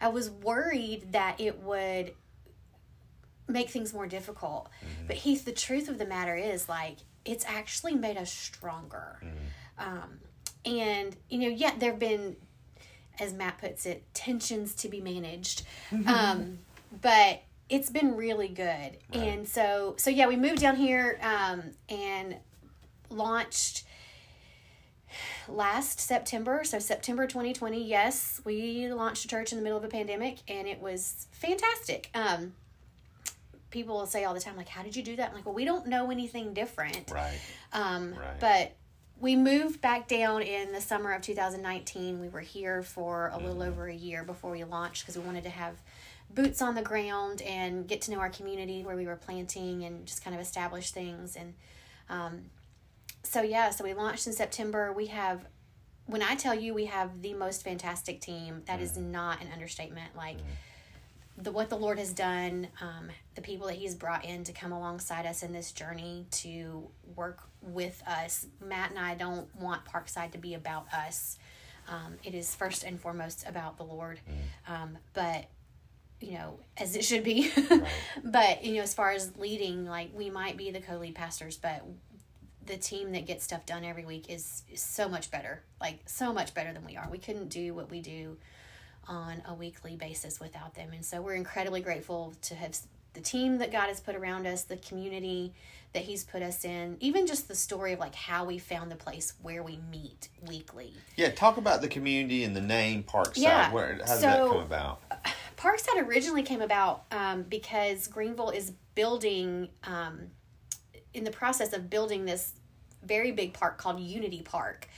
I 0.00 0.08
was 0.08 0.30
worried 0.30 1.12
that 1.12 1.40
it 1.40 1.60
would 1.60 2.14
make 3.48 3.70
things 3.70 3.92
more 3.92 4.06
difficult. 4.06 4.68
Mm-hmm. 4.78 5.06
But 5.08 5.16
Heath, 5.16 5.44
the 5.44 5.52
truth 5.52 5.88
of 5.88 5.98
the 5.98 6.06
matter 6.06 6.36
is 6.36 6.68
like 6.68 6.98
it's 7.24 7.44
actually 7.46 7.94
made 7.94 8.16
us 8.16 8.32
stronger. 8.32 9.20
Mm-hmm. 9.22 9.88
Um, 9.88 10.18
and 10.64 11.16
you 11.28 11.38
know, 11.38 11.48
yeah, 11.48 11.72
there 11.78 11.90
have 11.90 12.00
been, 12.00 12.36
as 13.18 13.32
Matt 13.32 13.58
puts 13.58 13.86
it, 13.86 14.04
tensions 14.14 14.74
to 14.76 14.88
be 14.88 15.00
managed. 15.00 15.62
Mm-hmm. 15.90 16.08
Um, 16.08 16.58
but 17.00 17.42
it's 17.68 17.90
been 17.90 18.16
really 18.16 18.48
good. 18.48 18.64
Right. 18.64 18.98
And 19.14 19.48
so, 19.48 19.94
so 19.98 20.10
yeah, 20.10 20.26
we 20.26 20.36
moved 20.36 20.60
down 20.60 20.76
here 20.76 21.18
um, 21.22 21.62
and 21.88 22.36
launched 23.08 23.84
last 25.48 26.00
September, 26.00 26.64
so 26.64 26.78
September 26.78 27.26
2020, 27.26 27.82
yes, 27.82 28.40
we 28.44 28.92
launched 28.92 29.24
a 29.24 29.28
church 29.28 29.52
in 29.52 29.58
the 29.58 29.62
middle 29.62 29.78
of 29.78 29.84
a 29.84 29.88
pandemic 29.88 30.38
and 30.48 30.66
it 30.66 30.80
was 30.80 31.26
fantastic. 31.32 32.08
Um, 32.14 32.54
people 33.72 33.96
will 33.96 34.06
say 34.06 34.24
all 34.24 34.34
the 34.34 34.40
time, 34.40 34.56
like, 34.56 34.68
how 34.68 34.82
did 34.82 34.94
you 34.94 35.02
do 35.02 35.16
that? 35.16 35.30
I'm 35.30 35.34
like, 35.34 35.46
well, 35.46 35.54
we 35.54 35.64
don't 35.64 35.88
know 35.88 36.10
anything 36.10 36.54
different. 36.54 37.10
Right. 37.10 37.40
Um, 37.72 38.14
right. 38.14 38.38
But 38.38 38.76
we 39.18 39.34
moved 39.34 39.80
back 39.80 40.06
down 40.06 40.42
in 40.42 40.72
the 40.72 40.80
summer 40.80 41.12
of 41.12 41.22
2019. 41.22 42.20
We 42.20 42.28
were 42.28 42.40
here 42.40 42.82
for 42.82 43.30
a 43.32 43.38
little 43.38 43.54
mm-hmm. 43.54 43.62
over 43.62 43.88
a 43.88 43.94
year 43.94 44.22
before 44.22 44.52
we 44.52 44.62
launched 44.62 45.02
because 45.02 45.16
we 45.16 45.24
wanted 45.24 45.44
to 45.44 45.50
have 45.50 45.74
boots 46.30 46.62
on 46.62 46.74
the 46.74 46.82
ground 46.82 47.42
and 47.42 47.88
get 47.88 48.02
to 48.02 48.10
know 48.10 48.18
our 48.18 48.30
community 48.30 48.84
where 48.84 48.96
we 48.96 49.06
were 49.06 49.16
planting 49.16 49.84
and 49.84 50.06
just 50.06 50.22
kind 50.22 50.34
of 50.34 50.40
establish 50.40 50.92
things. 50.92 51.36
And 51.36 51.54
um, 52.08 52.42
so, 53.22 53.42
yeah, 53.42 53.70
so 53.70 53.84
we 53.84 53.94
launched 53.94 54.26
in 54.26 54.32
September. 54.32 54.92
We 54.92 55.06
have, 55.06 55.46
when 56.06 56.22
I 56.22 56.34
tell 56.34 56.54
you 56.54 56.74
we 56.74 56.86
have 56.86 57.22
the 57.22 57.34
most 57.34 57.64
fantastic 57.64 58.20
team, 58.20 58.62
that 58.66 58.80
mm. 58.80 58.82
is 58.82 58.96
not 58.96 59.40
an 59.40 59.48
understatement. 59.52 60.16
Like, 60.16 60.38
mm 60.38 60.44
the 61.42 61.50
what 61.50 61.70
the 61.70 61.76
Lord 61.76 61.98
has 61.98 62.12
done, 62.12 62.68
um, 62.80 63.08
the 63.34 63.42
people 63.42 63.66
that 63.66 63.76
He's 63.76 63.94
brought 63.94 64.24
in 64.24 64.44
to 64.44 64.52
come 64.52 64.72
alongside 64.72 65.26
us 65.26 65.42
in 65.42 65.52
this 65.52 65.72
journey 65.72 66.26
to 66.30 66.88
work 67.16 67.40
with 67.60 68.02
us. 68.06 68.46
Matt 68.64 68.90
and 68.90 68.98
I 68.98 69.14
don't 69.14 69.54
want 69.56 69.84
Parkside 69.84 70.32
to 70.32 70.38
be 70.38 70.54
about 70.54 70.86
us. 70.92 71.38
Um, 71.88 72.14
it 72.22 72.34
is 72.34 72.54
first 72.54 72.84
and 72.84 73.00
foremost 73.00 73.44
about 73.46 73.76
the 73.76 73.82
Lord. 73.82 74.20
Mm. 74.68 74.72
Um, 74.72 74.98
but 75.14 75.46
you 76.20 76.34
know, 76.34 76.60
as 76.76 76.94
it 76.94 77.04
should 77.04 77.24
be. 77.24 77.50
But 78.24 78.64
you 78.64 78.76
know, 78.76 78.82
as 78.82 78.94
far 78.94 79.10
as 79.10 79.36
leading, 79.36 79.84
like 79.86 80.10
we 80.14 80.30
might 80.30 80.56
be 80.56 80.70
the 80.70 80.80
co-lead 80.80 81.16
pastors, 81.16 81.56
but 81.56 81.84
the 82.64 82.76
team 82.76 83.10
that 83.12 83.26
gets 83.26 83.42
stuff 83.42 83.66
done 83.66 83.84
every 83.84 84.04
week 84.04 84.30
is, 84.30 84.62
is 84.72 84.80
so 84.80 85.08
much 85.08 85.30
better. 85.32 85.64
Like 85.80 85.98
so 86.06 86.32
much 86.32 86.54
better 86.54 86.72
than 86.72 86.84
we 86.84 86.96
are. 86.96 87.08
We 87.10 87.18
couldn't 87.18 87.48
do 87.48 87.74
what 87.74 87.90
we 87.90 88.00
do 88.00 88.36
on 89.08 89.42
a 89.46 89.54
weekly 89.54 89.96
basis 89.96 90.40
without 90.40 90.74
them. 90.74 90.90
And 90.92 91.04
so 91.04 91.20
we're 91.20 91.34
incredibly 91.34 91.80
grateful 91.80 92.34
to 92.42 92.54
have 92.54 92.76
the 93.14 93.20
team 93.20 93.58
that 93.58 93.70
God 93.70 93.88
has 93.88 94.00
put 94.00 94.14
around 94.14 94.46
us, 94.46 94.62
the 94.62 94.76
community 94.76 95.52
that 95.92 96.02
He's 96.02 96.24
put 96.24 96.42
us 96.42 96.64
in, 96.64 96.96
even 97.00 97.26
just 97.26 97.48
the 97.48 97.54
story 97.54 97.92
of 97.92 97.98
like 97.98 98.14
how 98.14 98.44
we 98.44 98.58
found 98.58 98.90
the 98.90 98.96
place 98.96 99.34
where 99.42 99.62
we 99.62 99.78
meet 99.90 100.28
weekly. 100.48 100.94
Yeah, 101.16 101.30
talk 101.30 101.58
about 101.58 101.82
the 101.82 101.88
community 101.88 102.44
and 102.44 102.56
the 102.56 102.62
name 102.62 103.02
Parkside. 103.02 103.36
Yeah, 103.36 103.70
Where 103.72 103.92
how 103.92 103.98
did 103.98 104.08
so- 104.08 104.20
that 104.20 104.48
come 104.48 104.58
about? 104.58 105.00
Parkside 105.56 106.06
originally 106.06 106.42
came 106.42 106.62
about 106.62 107.04
um, 107.12 107.42
because 107.42 108.08
Greenville 108.08 108.50
is 108.50 108.72
building, 108.94 109.68
um, 109.84 110.28
in 111.14 111.24
the 111.24 111.30
process 111.30 111.72
of 111.72 111.88
building 111.90 112.24
this 112.24 112.54
very 113.04 113.32
big 113.32 113.52
park 113.52 113.78
called 113.78 114.00
Unity 114.00 114.42
Park, 114.42 114.88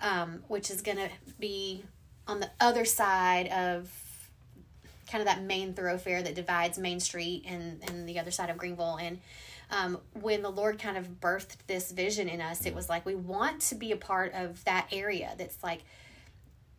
um, 0.00 0.42
which 0.48 0.70
is 0.70 0.80
going 0.80 0.96
to 0.96 1.08
be 1.38 1.84
on 2.26 2.40
the 2.40 2.50
other 2.60 2.84
side 2.84 3.48
of 3.48 3.90
kind 5.10 5.22
of 5.22 5.26
that 5.26 5.42
main 5.42 5.72
thoroughfare 5.72 6.22
that 6.22 6.34
divides 6.34 6.78
Main 6.78 7.00
Street 7.00 7.44
and, 7.46 7.80
and 7.88 8.08
the 8.08 8.18
other 8.18 8.30
side 8.30 8.50
of 8.50 8.58
Greenville. 8.58 8.98
And 9.00 9.20
um, 9.70 9.98
when 10.20 10.42
the 10.42 10.50
Lord 10.50 10.78
kind 10.78 10.96
of 10.96 11.20
birthed 11.20 11.56
this 11.66 11.92
vision 11.92 12.28
in 12.28 12.40
us, 12.40 12.66
it 12.66 12.74
was 12.74 12.88
like 12.88 13.06
we 13.06 13.14
want 13.14 13.60
to 13.62 13.74
be 13.74 13.92
a 13.92 13.96
part 13.96 14.32
of 14.34 14.64
that 14.64 14.88
area 14.92 15.34
that's 15.38 15.62
like 15.62 15.82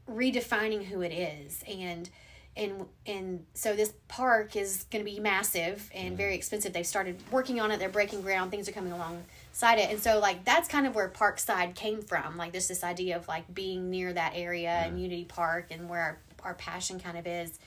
redefining 0.10 0.86
who 0.86 1.02
it 1.02 1.12
is 1.12 1.64
and 1.68 2.10
and 2.58 2.86
and 3.06 3.46
so 3.54 3.76
this 3.76 3.94
park 4.08 4.56
is 4.56 4.86
going 4.92 5.06
to 5.06 5.10
be 5.10 5.20
massive 5.20 5.90
and 5.94 6.18
very 6.18 6.36
expensive. 6.36 6.74
They've 6.74 6.86
started 6.86 7.22
working 7.32 7.62
on 7.62 7.72
it. 7.72 7.80
They're 7.80 7.88
breaking 7.90 8.22
ground. 8.22 8.52
Things 8.52 8.68
are 8.68 8.72
coming 8.72 8.92
alongside 8.92 9.80
it. 9.80 9.90
And 9.92 10.00
so 10.00 10.20
like 10.20 10.44
that's 10.44 10.68
kind 10.68 10.86
of 10.88 10.96
where 10.96 11.08
parkside 11.10 11.76
came 11.76 12.02
from. 12.02 12.36
Like 12.36 12.52
this 12.52 12.68
this 12.68 12.84
idea 12.84 13.16
of 13.16 13.28
like 13.28 13.54
being 13.54 13.90
near 13.90 14.12
that 14.12 14.34
area 14.36 14.72
and 14.72 15.00
unity 15.02 15.26
park 15.26 15.68
and 15.72 15.88
where 15.88 16.02
our, 16.02 16.18
our 16.44 16.54
passion 16.56 17.00
kind 17.00 17.18
of 17.18 17.26
is. 17.28 17.60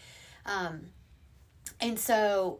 Um 0.44 0.80
and 1.80 1.98
so 1.98 2.58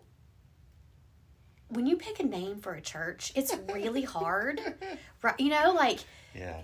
when 1.68 1.86
you 1.86 1.96
pick 1.96 2.20
a 2.20 2.24
name 2.24 2.58
for 2.58 2.72
a 2.74 2.80
church 2.80 3.32
it's 3.36 3.54
really 3.72 4.02
hard 4.02 4.60
right 5.22 5.38
you 5.38 5.48
know 5.50 5.72
like 5.74 6.00
Yeah. 6.34 6.56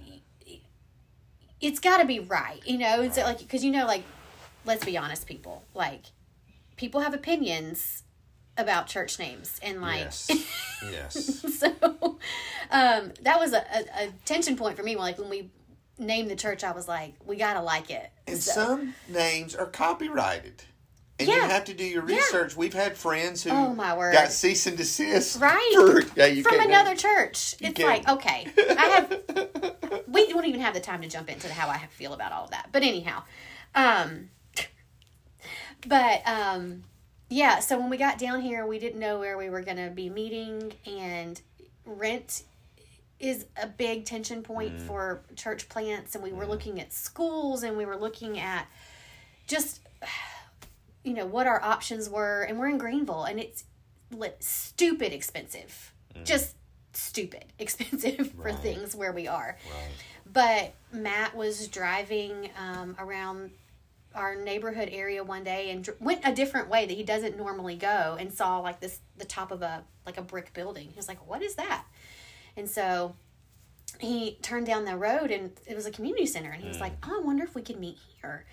it's 1.60 1.80
got 1.80 1.98
to 1.98 2.04
be 2.06 2.18
right, 2.20 2.60
you 2.66 2.78
know. 2.78 3.00
It's 3.02 3.16
like 3.16 3.38
because 3.38 3.64
you 3.64 3.70
know, 3.70 3.86
like, 3.86 4.02
let's 4.66 4.84
be 4.84 4.98
honest, 4.98 5.26
people. 5.26 5.64
Like, 5.74 6.02
people 6.76 7.00
have 7.00 7.14
opinions 7.14 8.02
about 8.58 8.86
church 8.86 9.18
names, 9.18 9.58
and 9.62 9.80
like, 9.82 10.00
yes. 10.00 10.30
yes. 10.90 11.58
so 11.58 11.68
um, 12.70 13.12
that 13.22 13.38
was 13.38 13.52
a, 13.52 13.58
a, 13.58 14.04
a 14.06 14.08
tension 14.24 14.56
point 14.56 14.76
for 14.76 14.82
me. 14.82 14.96
Like 14.96 15.18
when 15.18 15.28
we 15.28 15.50
named 15.98 16.30
the 16.30 16.36
church, 16.36 16.64
I 16.64 16.72
was 16.72 16.88
like, 16.88 17.14
we 17.24 17.36
gotta 17.36 17.60
like 17.62 17.90
it. 17.90 18.10
And 18.26 18.38
So- 18.38 18.52
some 18.52 18.94
names 19.08 19.54
are 19.54 19.66
copyrighted. 19.66 20.62
And 21.18 21.28
you 21.28 21.40
have 21.40 21.64
to 21.64 21.72
do 21.72 21.82
your 21.82 22.06
Yeah. 22.06 22.16
research. 22.16 22.56
We've 22.56 22.74
had 22.74 22.94
friends 22.94 23.42
who 23.42 23.48
Oh, 23.48 23.74
my 23.74 23.96
word. 23.96 24.12
got 24.12 24.30
cease 24.30 24.66
and 24.66 24.76
desist. 24.76 25.40
Right. 25.40 25.72
For, 25.74 26.02
yeah, 26.14 26.26
you 26.26 26.42
from 26.42 26.60
another 26.60 26.94
church. 26.94 27.54
It's 27.58 27.80
like 27.80 28.06
okay, 28.06 28.46
I 28.58 28.86
have. 28.86 30.02
we 30.08 30.28
don't 30.28 30.44
even 30.44 30.60
have 30.60 30.74
the 30.74 30.80
time 30.80 31.00
to 31.00 31.08
jump 31.08 31.30
into 31.30 31.48
how 31.50 31.70
I 31.70 31.78
feel 31.90 32.12
about 32.12 32.32
all 32.32 32.44
of 32.44 32.50
that. 32.50 32.68
But 32.70 32.82
anyhow, 32.82 33.22
um, 33.74 34.28
but 35.86 36.26
um, 36.26 36.82
yeah. 37.28 37.58
So 37.60 37.78
when 37.78 37.90
we 37.90 37.96
got 37.96 38.18
down 38.18 38.40
here, 38.40 38.66
we 38.66 38.78
didn't 38.78 39.00
know 39.00 39.18
where 39.18 39.36
we 39.38 39.48
were 39.50 39.62
going 39.62 39.76
to 39.78 39.90
be 39.90 40.08
meeting, 40.10 40.72
and 40.86 41.40
rent 41.84 42.42
is 43.18 43.46
a 43.60 43.66
big 43.66 44.04
tension 44.04 44.42
point 44.42 44.80
for 44.80 45.22
church 45.36 45.68
plants, 45.68 46.14
and 46.14 46.22
we 46.22 46.32
were 46.32 46.46
looking 46.46 46.80
at 46.80 46.92
schools, 46.92 47.62
and 47.62 47.76
we 47.76 47.84
were 47.86 47.96
looking 47.96 48.38
at 48.38 48.66
just 49.46 49.80
you 51.04 51.14
know 51.14 51.24
what 51.26 51.46
our 51.46 51.62
options 51.62 52.10
were 52.10 52.42
and 52.42 52.58
we're 52.58 52.66
in 52.68 52.78
greenville 52.78 53.22
and 53.22 53.38
it's 53.38 53.62
li- 54.10 54.30
stupid 54.40 55.12
expensive 55.12 55.92
just 56.24 56.56
stupid 56.94 57.44
expensive 57.60 58.32
for 58.32 58.42
Right. 58.46 58.58
things 58.58 58.96
where 58.96 59.12
we 59.12 59.28
are 59.28 59.56
Right. 59.70 60.32
but 60.32 60.74
matt 60.92 61.36
was 61.36 61.68
driving 61.68 62.50
um, 62.58 62.96
around 62.98 63.52
our 64.16 64.34
neighborhood 64.34 64.88
area 64.90 65.22
one 65.22 65.44
day 65.44 65.70
and 65.70 65.84
dr- 65.84 66.00
went 66.00 66.20
a 66.24 66.34
different 66.34 66.68
way 66.68 66.86
that 66.86 66.94
he 66.94 67.02
doesn't 67.02 67.36
normally 67.36 67.76
go 67.76 68.16
and 68.18 68.32
saw 68.32 68.58
like 68.58 68.80
this 68.80 69.00
the 69.16 69.24
top 69.24 69.50
of 69.50 69.62
a 69.62 69.84
like 70.04 70.18
a 70.18 70.22
brick 70.22 70.52
building. 70.54 70.88
He 70.88 70.96
was 70.96 71.08
like 71.08 71.26
what 71.26 71.42
is 71.42 71.54
that? 71.56 71.84
And 72.56 72.68
so 72.68 73.14
he 74.00 74.38
turned 74.42 74.66
down 74.66 74.84
the 74.84 74.96
road 74.96 75.30
and 75.30 75.52
it 75.66 75.74
was 75.74 75.86
a 75.86 75.90
community 75.90 76.26
center 76.26 76.50
and 76.50 76.62
he 76.62 76.68
was 76.68 76.78
mm. 76.78 76.82
like 76.82 76.94
oh, 77.04 77.20
i 77.20 77.24
wonder 77.24 77.44
if 77.44 77.54
we 77.54 77.62
could 77.62 77.78
meet 77.78 77.98
here. 78.20 78.44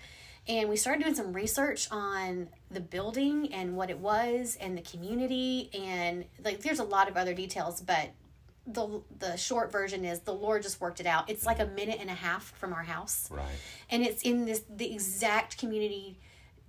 And 0.46 0.68
we 0.68 0.76
started 0.76 1.02
doing 1.02 1.14
some 1.14 1.32
research 1.32 1.88
on 1.90 2.48
the 2.70 2.80
building 2.80 3.52
and 3.54 3.76
what 3.76 3.88
it 3.88 3.98
was 3.98 4.58
and 4.60 4.76
the 4.76 4.82
community 4.82 5.70
and 5.72 6.26
like 6.44 6.60
there's 6.60 6.80
a 6.80 6.84
lot 6.84 7.08
of 7.08 7.16
other 7.16 7.32
details 7.32 7.80
but 7.80 8.10
the 8.66 9.02
the 9.18 9.36
short 9.36 9.70
version 9.70 10.04
is 10.04 10.20
the 10.20 10.32
lord 10.32 10.62
just 10.62 10.80
worked 10.80 11.00
it 11.00 11.06
out. 11.06 11.28
It's 11.28 11.44
like 11.44 11.60
a 11.60 11.66
minute 11.66 11.98
and 12.00 12.08
a 12.10 12.14
half 12.14 12.44
from 12.58 12.72
our 12.72 12.82
house. 12.84 13.28
Right. 13.30 13.44
and 13.90 14.02
it's 14.02 14.22
in 14.22 14.46
this 14.46 14.62
the 14.74 14.92
exact 14.92 15.58
community 15.58 16.18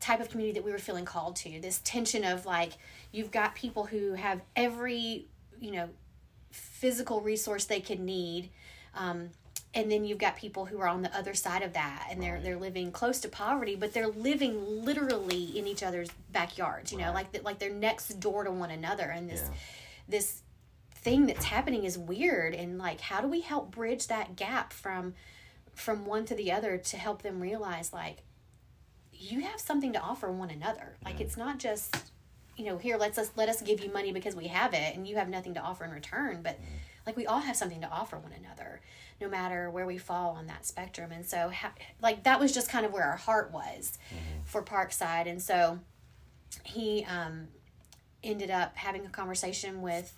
type 0.01 0.19
of 0.19 0.29
community 0.29 0.59
that 0.59 0.65
we 0.65 0.71
were 0.71 0.77
feeling 0.77 1.05
called 1.05 1.35
to. 1.37 1.59
This 1.61 1.79
tension 1.83 2.23
of 2.25 2.45
like 2.45 2.73
you've 3.13 3.31
got 3.31 3.55
people 3.55 3.85
who 3.85 4.13
have 4.13 4.41
every 4.55 5.27
you 5.59 5.71
know 5.71 5.89
physical 6.51 7.21
resource 7.21 7.65
they 7.65 7.79
could 7.81 7.99
need 7.99 8.49
um, 8.93 9.29
and 9.73 9.91
then 9.91 10.05
you've 10.05 10.17
got 10.17 10.37
people 10.37 10.65
who 10.65 10.79
are 10.79 10.87
on 10.87 11.01
the 11.01 11.13
other 11.17 11.33
side 11.33 11.61
of 11.63 11.73
that 11.73 12.07
and 12.09 12.21
they're 12.21 12.39
they're 12.39 12.57
living 12.57 12.91
close 12.91 13.19
to 13.19 13.27
poverty 13.27 13.75
but 13.75 13.93
they're 13.93 14.07
living 14.07 14.85
literally 14.85 15.57
in 15.57 15.67
each 15.67 15.83
other's 15.83 16.09
backyards 16.31 16.91
you 16.93 16.97
know 16.97 17.11
like 17.11 17.31
that 17.33 17.43
like 17.43 17.59
they're 17.59 17.69
next 17.73 18.19
door 18.21 18.43
to 18.45 18.51
one 18.51 18.71
another 18.71 19.03
and 19.03 19.29
this 19.29 19.41
Yeah. 19.41 19.53
this 20.07 20.41
thing 21.05 21.27
that's 21.27 21.45
happening 21.45 21.83
is 21.83 21.99
weird 21.99 22.55
and 22.55 22.79
like 22.79 22.99
how 22.99 23.21
do 23.21 23.27
we 23.27 23.39
help 23.39 23.69
bridge 23.69 24.07
that 24.07 24.35
gap 24.35 24.73
from 24.73 25.13
from 25.75 26.03
one 26.03 26.25
to 26.25 26.33
the 26.33 26.51
other 26.51 26.79
to 26.79 26.97
help 26.97 27.21
them 27.21 27.39
realize 27.39 27.93
like 27.93 28.23
you 29.13 29.41
have 29.41 29.59
something 29.59 29.93
to 29.93 29.99
offer 29.99 30.31
one 30.31 30.49
another. 30.49 30.97
Like 31.05 31.21
it's 31.21 31.37
not 31.37 31.59
just 31.59 31.95
you 32.57 32.65
know 32.65 32.79
here 32.79 32.97
let's 32.97 33.19
us 33.19 33.29
let 33.35 33.49
us 33.49 33.61
give 33.61 33.83
you 33.83 33.93
money 33.93 34.11
because 34.11 34.35
we 34.35 34.47
have 34.47 34.73
it 34.73 34.95
and 34.95 35.07
you 35.07 35.15
have 35.17 35.29
nothing 35.29 35.53
to 35.53 35.59
offer 35.59 35.85
in 35.85 35.91
return 35.91 36.41
but 36.41 36.57
like 37.05 37.15
we 37.15 37.27
all 37.27 37.39
have 37.39 37.55
something 37.55 37.81
to 37.81 37.89
offer 37.89 38.17
one 38.17 38.31
another 38.31 38.81
no 39.21 39.29
matter 39.29 39.69
where 39.69 39.85
we 39.85 39.99
fall 39.99 40.31
on 40.31 40.47
that 40.47 40.65
spectrum. 40.65 41.11
And 41.11 41.23
so 41.23 41.49
ha- 41.49 41.73
like 42.01 42.23
that 42.23 42.39
was 42.39 42.51
just 42.51 42.67
kind 42.67 42.83
of 42.83 42.91
where 42.91 43.03
our 43.03 43.15
heart 43.15 43.51
was 43.51 43.99
for 44.43 44.63
parkside. 44.63 45.27
And 45.27 45.39
so 45.39 45.79
he 46.63 47.05
um 47.05 47.49
ended 48.23 48.49
up 48.49 48.75
having 48.75 49.05
a 49.05 49.09
conversation 49.09 49.83
with 49.83 50.17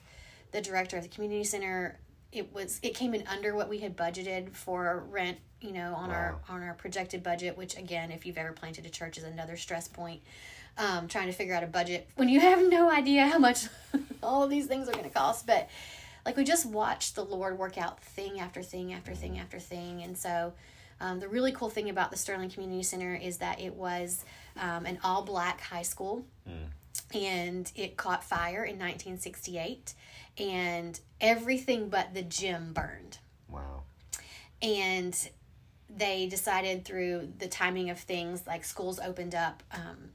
the 0.51 0.61
director 0.61 0.97
of 0.97 1.03
the 1.03 1.09
community 1.09 1.43
center 1.43 1.99
it 2.31 2.53
was 2.53 2.79
it 2.83 2.93
came 2.93 3.13
in 3.13 3.25
under 3.27 3.55
what 3.55 3.69
we 3.69 3.79
had 3.79 3.95
budgeted 3.95 4.53
for 4.53 5.05
rent 5.09 5.37
you 5.61 5.71
know 5.71 5.93
on 5.95 6.09
our 6.11 6.37
on 6.49 6.61
our 6.61 6.73
projected 6.73 7.23
budget 7.23 7.57
which 7.57 7.77
again 7.77 8.11
if 8.11 8.25
you've 8.25 8.37
ever 8.37 8.51
planted 8.51 8.85
a 8.85 8.89
church 8.89 9.17
is 9.17 9.23
another 9.23 9.57
stress 9.57 9.87
point 9.87 10.21
um, 10.77 11.07
trying 11.07 11.25
to 11.25 11.33
figure 11.33 11.55
out 11.55 11.63
a 11.63 11.67
budget 11.67 12.07
when 12.15 12.29
you 12.29 12.39
have 12.39 12.61
no 12.67 12.91
idea 12.91 13.25
how 13.25 13.39
much 13.39 13.65
all 14.23 14.43
of 14.43 14.49
these 14.49 14.67
things 14.67 14.87
are 14.87 14.91
going 14.91 15.03
to 15.03 15.09
cost 15.09 15.47
but 15.47 15.69
like 16.25 16.37
we 16.37 16.43
just 16.43 16.65
watched 16.65 17.15
the 17.15 17.23
lord 17.23 17.57
work 17.57 17.77
out 17.77 18.01
thing 18.01 18.39
after 18.39 18.61
thing 18.61 18.93
after 18.93 19.15
thing 19.15 19.39
after 19.39 19.59
thing 19.59 20.03
and 20.03 20.17
so 20.17 20.53
um, 20.99 21.19
the 21.19 21.27
really 21.27 21.51
cool 21.51 21.69
thing 21.69 21.89
about 21.89 22.11
the 22.11 22.17
sterling 22.17 22.49
community 22.49 22.83
center 22.83 23.13
is 23.15 23.37
that 23.37 23.59
it 23.59 23.75
was 23.75 24.25
um, 24.59 24.85
an 24.85 24.99
all 25.03 25.23
black 25.23 25.61
high 25.61 25.83
school. 25.83 26.25
And 27.13 27.71
it 27.75 27.95
caught 27.95 28.23
fire 28.23 28.63
in 28.63 28.79
1968 28.79 29.93
and 30.37 30.99
everything 31.19 31.89
but 31.89 32.13
the 32.13 32.21
gym 32.21 32.73
burned. 32.73 33.17
Wow. 33.49 33.83
and 34.61 35.29
they 35.89 36.27
decided 36.27 36.83
through 36.83 37.31
the 37.39 37.47
timing 37.47 37.89
of 37.89 37.97
things 37.97 38.45
like 38.45 38.65
schools 38.65 38.99
opened 38.99 39.33
up 39.33 39.63
um, 39.71 40.09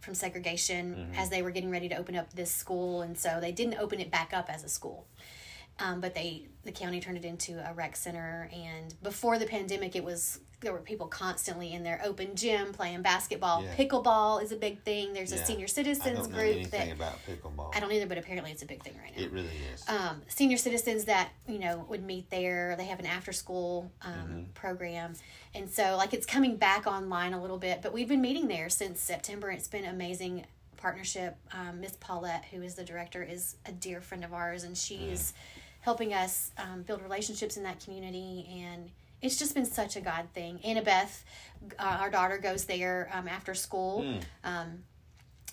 from 0.00 0.14
segregation 0.14 1.12
as 1.16 1.30
they 1.30 1.42
were 1.42 1.52
getting 1.52 1.70
ready 1.70 1.88
to 1.88 1.94
open 1.96 2.16
up 2.16 2.32
this 2.32 2.50
school 2.50 3.02
and 3.02 3.16
so 3.16 3.38
they 3.40 3.52
didn't 3.52 3.78
open 3.78 4.00
it 4.00 4.10
back 4.10 4.32
up 4.34 4.50
as 4.50 4.64
a 4.64 4.68
school. 4.68 5.06
Um, 5.78 6.00
but 6.00 6.14
they 6.14 6.48
the 6.64 6.72
county 6.72 7.00
turned 7.00 7.16
it 7.16 7.24
into 7.24 7.52
a 7.68 7.72
rec 7.72 7.94
center 7.96 8.50
and 8.52 8.94
before 9.02 9.38
the 9.38 9.46
pandemic 9.46 9.94
it 9.94 10.04
was 10.04 10.40
there 10.62 10.72
were 10.72 10.78
people 10.80 11.06
constantly 11.08 11.72
in 11.72 11.82
their 11.82 12.00
open 12.04 12.34
gym 12.34 12.72
playing 12.72 13.02
basketball 13.02 13.62
Yeah. 13.62 13.74
pickleball 13.74 14.42
is 14.42 14.52
a 14.52 14.56
big 14.56 14.80
thing 14.82 15.12
there's 15.12 15.32
a 15.32 15.36
Yeah. 15.36 15.44
senior 15.44 15.64
I 15.64 15.68
citizens 15.68 16.18
don't 16.20 16.30
know 16.30 16.36
group 16.38 16.54
anything 16.56 16.88
that 16.88 16.96
about 16.96 17.18
pickleball. 17.26 17.74
i 17.76 17.80
don't 17.80 17.92
either 17.92 18.06
but 18.06 18.16
apparently 18.18 18.50
it's 18.52 18.62
a 18.62 18.66
big 18.66 18.82
thing 18.82 18.94
right 19.02 19.14
now 19.16 19.22
It 19.24 19.32
really 19.32 19.50
is. 19.74 19.84
um, 19.88 20.22
senior 20.28 20.56
citizens 20.56 21.04
that 21.06 21.30
you 21.46 21.58
know 21.58 21.84
would 21.88 22.02
meet 22.04 22.30
there. 22.30 22.74
They 22.76 22.86
have 22.86 23.00
an 23.00 23.06
after 23.06 23.32
school 23.32 23.90
um, 24.02 24.12
Mm-hmm. 24.12 24.42
program, 24.54 25.14
and 25.54 25.68
so 25.70 25.96
like 25.96 26.14
it's 26.14 26.26
coming 26.26 26.56
back 26.56 26.86
online 26.86 27.32
a 27.34 27.40
little 27.40 27.58
bit. 27.58 27.82
But 27.82 27.92
we've 27.92 28.08
been 28.08 28.20
meeting 28.22 28.48
there 28.48 28.68
since 28.70 29.00
September. 29.00 29.50
It's 29.50 29.68
been 29.68 29.84
amazing 29.84 30.44
partnership. 30.76 31.36
Um, 31.52 31.80
Miss 31.80 31.96
Paulette, 32.00 32.44
who 32.52 32.62
is 32.62 32.74
the 32.74 32.84
director, 32.84 33.22
is 33.22 33.56
a 33.66 33.72
dear 33.72 34.00
friend 34.00 34.24
of 34.24 34.32
ours, 34.32 34.62
and 34.64 34.76
she's 34.78 35.32
helping 35.80 36.14
us 36.14 36.52
um, 36.58 36.82
build 36.82 37.02
relationships 37.02 37.56
in 37.56 37.64
that 37.64 37.80
community 37.84 38.46
and 38.64 38.90
it's 39.22 39.38
just 39.38 39.54
been 39.54 39.64
such 39.64 39.96
a 39.96 40.00
God 40.00 40.26
thing. 40.34 40.58
Annabeth, 40.64 41.22
uh, 41.78 41.98
our 42.00 42.10
daughter, 42.10 42.38
goes 42.38 42.64
there 42.66 43.08
um, 43.12 43.28
after 43.28 43.54
school. 43.54 44.04
Um, 44.44 44.82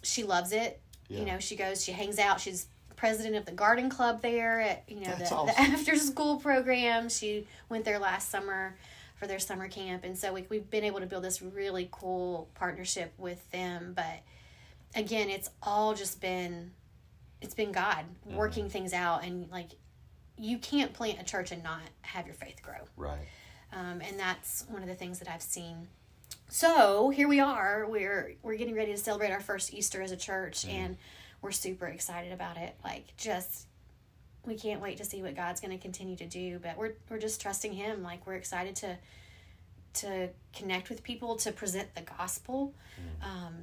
she 0.04 0.24
loves 0.24 0.52
it. 0.52 0.82
You 1.08 1.26
know, 1.26 1.40
she 1.40 1.56
goes, 1.56 1.84
she 1.84 1.92
hangs 1.92 2.20
out. 2.20 2.40
She's 2.40 2.68
president 2.96 3.36
of 3.36 3.46
the 3.46 3.52
garden 3.54 3.90
club 3.90 4.22
there 4.22 4.60
at 4.60 4.84
you 4.88 5.00
know 5.00 5.16
the, 5.16 5.24
awesome. 5.34 5.46
the 5.48 5.60
after 5.60 5.96
school 5.96 6.38
program. 6.38 7.10
She 7.10 7.48
went 7.70 7.86
there 7.86 7.98
last 7.98 8.30
summer 8.30 8.76
for 9.16 9.26
their 9.26 9.40
summer 9.40 9.68
camp, 9.68 10.04
and 10.04 10.18
so 10.18 10.34
we, 10.34 10.46
we've 10.50 10.70
been 10.70 10.84
able 10.84 11.00
to 11.00 11.06
build 11.06 11.24
this 11.24 11.42
really 11.42 11.88
cool 11.92 12.50
partnership 12.56 13.14
with 13.18 13.50
them. 13.52 13.94
But 13.96 14.20
again, 14.96 15.30
it's 15.30 15.50
all 15.64 15.94
just 15.96 16.22
been 16.22 16.72
it's 17.42 17.54
been 17.56 17.72
God 17.72 18.06
Mm-hmm. 18.28 18.38
working 18.38 18.70
things 18.70 18.94
out, 18.94 19.24
and 19.24 19.50
like 19.50 19.70
you 20.38 20.58
can't 20.60 20.94
plant 20.94 21.20
a 21.20 21.24
church 21.24 21.52
and 21.52 21.64
not 21.64 21.82
have 22.02 22.26
your 22.26 22.36
faith 22.36 22.62
grow 22.62 22.76
Right. 22.96 23.18
Um, 23.74 24.02
and 24.02 24.20
that's 24.20 24.66
one 24.70 24.82
of 24.82 24.88
the 24.88 24.96
things 24.96 25.20
that 25.20 25.28
I've 25.28 25.42
seen. 25.42 25.88
So 26.50 27.10
here 27.10 27.28
we 27.28 27.40
are. 27.40 27.86
We're 27.88 28.36
we're 28.42 28.56
getting 28.56 28.76
ready 28.76 28.92
to 28.92 28.98
celebrate 28.98 29.32
our 29.32 29.40
first 29.40 29.74
Easter 29.74 30.02
as 30.02 30.12
a 30.12 30.18
church, 30.18 30.66
and 30.66 30.98
we're 31.42 31.52
super 31.52 31.88
excited 31.88 32.32
about 32.32 32.58
it. 32.58 32.76
Like 32.84 33.16
just 33.18 33.68
we 34.46 34.56
can't 34.56 34.82
wait 34.82 34.98
to 34.98 35.06
see 35.06 35.22
what 35.22 35.36
God's 35.36 35.62
going 35.62 35.78
to 35.78 35.82
continue 35.82 36.16
to 36.16 36.26
do. 36.26 36.60
But 36.60 36.78
we're 36.78 36.94
we're 37.10 37.20
just 37.20 37.42
trusting 37.42 37.74
Him. 37.74 38.02
Like 38.02 38.26
we're 38.26 38.36
excited 38.36 38.76
to 38.78 38.98
to 39.96 40.30
connect 40.54 40.90
with 40.90 41.04
people, 41.04 41.36
to 41.38 41.52
present 41.52 41.94
the 41.96 42.02
gospel. 42.02 42.74
Um, 43.24 43.56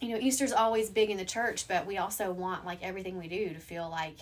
you 0.00 0.10
know, 0.10 0.18
Easter's 0.18 0.52
always 0.52 0.90
big 0.90 1.10
in 1.10 1.16
the 1.16 1.24
church, 1.24 1.68
but 1.68 1.86
we 1.86 1.98
also 1.98 2.32
want 2.32 2.64
like 2.64 2.82
everything 2.82 3.18
we 3.18 3.28
do 3.28 3.50
to 3.50 3.60
feel 3.60 3.88
like 3.88 4.18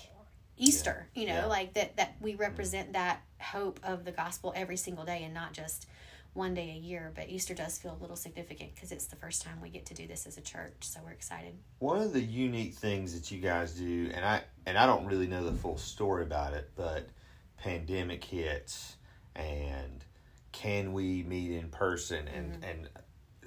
Easter. 0.59 1.09
You 1.15 1.27
know, 1.27 1.35
Yeah. 1.35 1.47
like 1.47 1.75
that 1.75 1.97
that 1.97 2.17
we 2.21 2.33
mm-hmm. 2.33 2.43
represent 2.43 2.93
that 2.93 3.23
hope 3.41 3.81
of 3.83 4.05
the 4.05 4.13
gospel 4.13 4.53
every 4.57 4.77
single 4.77 5.05
day, 5.05 5.23
and 5.25 5.33
not 5.33 5.53
just 5.53 5.87
one 6.35 6.55
day 6.55 6.71
a 6.71 6.79
year. 6.79 7.13
But 7.15 7.29
Easter 7.29 7.55
does 7.55 7.79
feel 7.79 7.97
a 7.99 8.01
little 8.01 8.17
significant 8.17 8.75
because 8.75 8.93
it's 8.93 9.07
the 9.07 9.17
first 9.17 9.43
time 9.43 9.61
we 9.61 9.71
get 9.71 9.87
to 9.87 9.95
do 9.95 10.07
this 10.07 10.27
as 10.27 10.37
a 10.37 10.41
church, 10.43 10.75
so 10.81 11.01
we're 11.05 11.13
excited. 11.13 11.55
One 11.79 12.01
of 12.01 12.13
the 12.13 12.21
unique 12.21 12.75
things 12.75 13.15
that 13.15 13.31
you 13.31 13.41
guys 13.41 13.73
do, 13.73 14.11
and 14.15 14.25
I 14.25 14.43
and 14.67 14.77
I 14.77 14.87
don't 14.87 15.07
really 15.07 15.27
know 15.27 15.45
the 15.45 15.57
full 15.57 15.79
story 15.79 16.23
about 16.23 16.53
it, 16.53 16.71
but 16.77 17.09
pandemic 17.57 18.23
hits, 18.23 18.97
and 19.35 20.05
can 20.53 20.93
we 20.93 21.23
meet 21.23 21.53
in 21.53 21.69
person? 21.71 22.29
And 22.29 22.53
mm-hmm. 22.53 22.65
and 22.65 22.89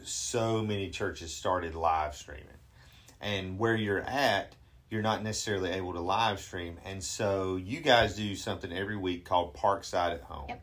so 0.03 0.63
many 0.63 0.89
churches 0.89 1.34
started 1.34 1.75
live 1.75 2.15
streaming, 2.15 2.48
and 3.20 3.60
where 3.60 3.75
you're 3.75 4.01
at, 4.01 4.56
you're 4.91 5.01
not 5.01 5.24
necessarily 5.24 5.71
able 5.71 5.93
to 5.93 6.01
live 6.01 6.39
stream, 6.39 6.77
and 6.86 7.01
so 7.03 7.55
you 7.55 7.79
guys 7.79 8.15
do 8.15 8.36
something 8.36 8.71
every 8.74 8.98
week 8.98 9.24
called 9.25 9.53
Parkside 9.55 10.13
at 10.13 10.21
Home, 10.24 10.45
Yep. 10.50 10.62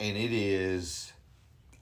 and 0.00 0.16
it 0.16 0.32
is. 0.32 1.12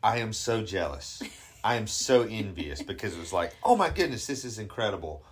I 0.02 0.18
am 0.18 0.32
so 0.32 0.62
jealous. 0.62 1.22
I 1.64 1.76
am 1.76 1.86
so 1.86 2.22
envious 2.22 2.82
because 2.82 3.14
it 3.14 3.20
was 3.20 3.32
like, 3.32 3.54
oh 3.62 3.76
my 3.76 3.90
goodness, 3.90 4.26
this 4.26 4.44
is 4.46 4.58
incredible. 4.58 5.22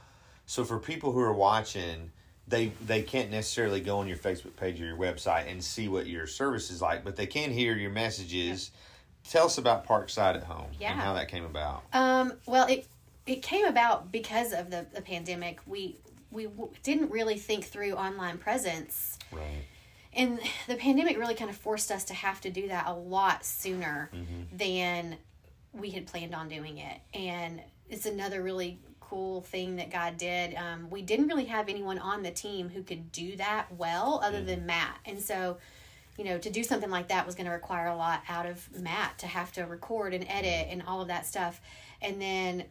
So 0.47 0.63
for 0.65 0.79
people 0.79 1.11
who 1.13 1.21
are 1.21 1.33
watching, 1.33 2.13
they 2.47 2.73
they 2.87 3.03
can't 3.03 3.31
necessarily 3.31 3.81
go 3.81 3.99
on 3.99 4.07
your 4.09 4.19
Facebook 4.19 4.55
page 4.57 4.81
or 4.81 4.85
your 4.85 4.97
website 4.97 5.51
and 5.51 5.63
see 5.65 5.89
what 5.89 6.07
your 6.07 6.27
service 6.27 6.71
is 6.71 6.81
like, 6.81 7.03
but 7.05 7.17
they 7.17 7.27
can 7.27 7.51
hear 7.51 7.75
your 7.77 7.91
messages. 7.91 8.71
Tell 9.29 9.47
us 9.47 9.59
about 9.59 9.87
Parkside 9.87 10.37
at 10.37 10.45
Home 10.45 10.71
Yeah. 10.79 10.93
and 10.93 11.01
how 11.01 11.15
that 11.15 11.29
came 11.29 11.45
about. 11.45 11.83
Um, 11.93 12.35
well, 12.47 12.69
it 12.69 12.87
it 13.27 13.43
came 13.43 13.65
about 13.67 14.13
because 14.13 14.53
of 14.53 14.71
the, 14.71 14.87
the 14.95 15.03
pandemic. 15.03 15.61
We 15.67 15.97
we 16.31 16.45
w- 16.45 16.71
didn't 16.83 17.11
really 17.11 17.39
think 17.39 17.65
through 17.65 17.93
online 17.93 18.39
presence. 18.39 19.19
Right. 19.33 19.65
and 20.13 20.39
the 20.67 20.77
pandemic 20.77 21.19
really 21.19 21.35
kind 21.35 21.51
of 21.51 21.57
forced 21.57 21.91
us 21.91 22.05
to 22.05 22.15
have 22.15 22.41
to 22.43 22.51
do 22.51 22.69
that 22.69 22.87
a 22.87 22.95
lot 22.95 23.45
sooner 23.45 24.11
mm-hmm. 24.15 24.57
than 24.57 25.17
we 25.73 25.91
had 25.91 26.07
planned 26.07 26.35
on 26.35 26.49
doing 26.49 26.79
it. 26.79 27.01
And 27.15 27.61
it's 27.89 28.07
another 28.07 28.43
really 28.43 28.81
cool 29.01 29.41
thing 29.41 29.77
that 29.77 29.91
god 29.91 30.19
did. 30.19 30.55
Um, 30.55 30.91
we 30.91 31.03
didn't 31.03 31.29
really 31.29 31.47
have 31.47 31.69
anyone 31.69 31.99
on 31.99 32.23
the 32.23 32.31
team 32.31 32.69
who 32.69 32.83
could 32.83 33.11
do 33.11 33.37
that 33.37 33.67
well 33.77 34.21
other 34.23 34.43
than 34.43 34.61
mm. 34.61 34.67
matt. 34.67 34.99
And 35.07 35.21
so 35.21 35.59
you 36.19 36.25
know 36.25 36.37
to 36.37 36.51
do 36.51 36.63
something 36.63 36.91
like 36.91 37.09
that 37.09 37.25
was 37.25 37.35
going 37.35 37.47
to 37.47 37.53
require 37.53 37.87
a 37.87 37.97
lot 37.97 38.23
out 38.29 38.45
of 38.45 38.69
matt 38.79 39.19
to 39.19 39.27
have 39.27 39.53
to 39.53 39.63
record 39.63 40.13
and 40.13 40.27
edit 40.29 40.69
mm. 40.69 40.73
and 40.73 40.83
all 40.87 41.01
of 41.01 41.09
that 41.09 41.27
stuff. 41.27 41.61
And 42.03 42.21
then 42.21 42.65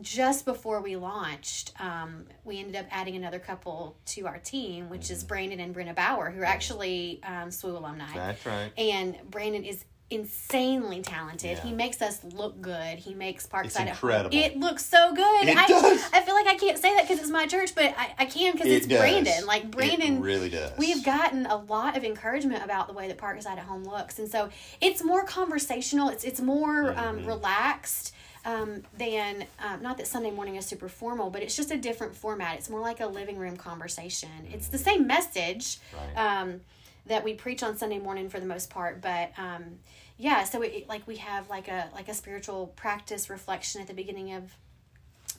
just 0.00 0.44
before 0.44 0.80
we 0.80 0.96
launched, 0.96 1.72
um, 1.80 2.24
we 2.44 2.58
ended 2.58 2.76
up 2.76 2.86
adding 2.90 3.16
another 3.16 3.38
couple 3.38 3.96
to 4.06 4.26
our 4.26 4.38
team, 4.38 4.88
which 4.88 5.10
is 5.10 5.24
Brandon 5.24 5.60
and 5.60 5.74
Brenna 5.74 5.94
Bauer, 5.94 6.30
who 6.30 6.40
are 6.42 6.44
actually 6.46 7.20
um, 7.24 7.48
SWU 7.48 7.76
alumni. 7.76 8.12
That's 8.14 8.44
right. 8.46 8.72
And 8.78 9.16
Brandon 9.30 9.64
is 9.64 9.84
insanely 10.12 11.02
talented. 11.02 11.52
Yeah. 11.58 11.62
He 11.62 11.72
makes 11.72 12.02
us 12.02 12.24
look 12.24 12.60
good. 12.60 12.98
He 12.98 13.14
makes 13.14 13.46
Parkside 13.46 13.82
at 13.82 13.88
incredible. 13.90 14.36
It 14.36 14.56
looks 14.56 14.84
so 14.84 15.14
good. 15.14 15.48
It 15.48 15.56
I, 15.56 15.66
does. 15.68 16.02
I 16.12 16.20
feel 16.22 16.34
like 16.34 16.48
I 16.48 16.56
can't 16.56 16.76
say 16.78 16.92
that 16.96 17.06
because 17.06 17.20
it's 17.20 17.30
my 17.30 17.46
church, 17.46 17.76
but 17.76 17.94
I, 17.96 18.14
I 18.18 18.24
can 18.26 18.52
because 18.52 18.66
It 18.66 18.72
it's 18.72 18.86
does. 18.88 18.98
Brandon. 18.98 19.46
Like 19.46 19.70
Brandon 19.70 20.16
It 20.16 20.20
really 20.20 20.50
does. 20.50 20.72
We've 20.76 21.04
gotten 21.04 21.46
a 21.46 21.56
lot 21.56 21.96
of 21.96 22.02
encouragement 22.02 22.64
about 22.64 22.88
the 22.88 22.92
way 22.92 23.06
that 23.06 23.18
Parkside 23.18 23.46
at 23.52 23.58
Home 23.60 23.84
looks, 23.84 24.18
and 24.18 24.28
so 24.28 24.48
it's 24.80 25.04
more 25.04 25.24
conversational. 25.24 26.08
It's 26.08 26.24
it's 26.24 26.40
more 26.40 26.90
um, 26.98 27.18
Mm-hmm. 27.18 27.26
relaxed 27.28 28.12
um, 28.44 28.82
than 28.96 29.44
um, 29.58 29.82
not 29.82 29.98
that 29.98 30.06
Sunday 30.06 30.30
morning 30.30 30.56
is 30.56 30.66
super 30.66 30.88
formal, 30.88 31.30
but 31.30 31.42
it's 31.42 31.56
just 31.56 31.70
a 31.70 31.76
different 31.76 32.14
format. 32.14 32.56
It's 32.56 32.70
more 32.70 32.80
like 32.80 33.00
a 33.00 33.06
living 33.06 33.36
room 33.36 33.56
conversation. 33.56 34.30
It's 34.52 34.68
the 34.68 34.78
same 34.78 35.06
message 35.06 35.78
Right. 35.94 36.40
um, 36.40 36.60
that 37.06 37.24
we 37.24 37.34
preach 37.34 37.62
on 37.62 37.76
Sunday 37.76 37.98
morning 37.98 38.28
for 38.30 38.40
the 38.40 38.46
most 38.46 38.70
part, 38.70 39.00
but 39.00 39.32
um, 39.38 39.78
yeah. 40.16 40.44
So 40.44 40.62
it, 40.62 40.88
like 40.88 41.06
we 41.06 41.16
have 41.16 41.48
like 41.50 41.68
a 41.68 41.88
like 41.94 42.08
a 42.08 42.14
spiritual 42.14 42.68
practice 42.76 43.28
reflection 43.30 43.80
at 43.80 43.86
the 43.88 43.94
beginning 43.94 44.32
of 44.34 44.54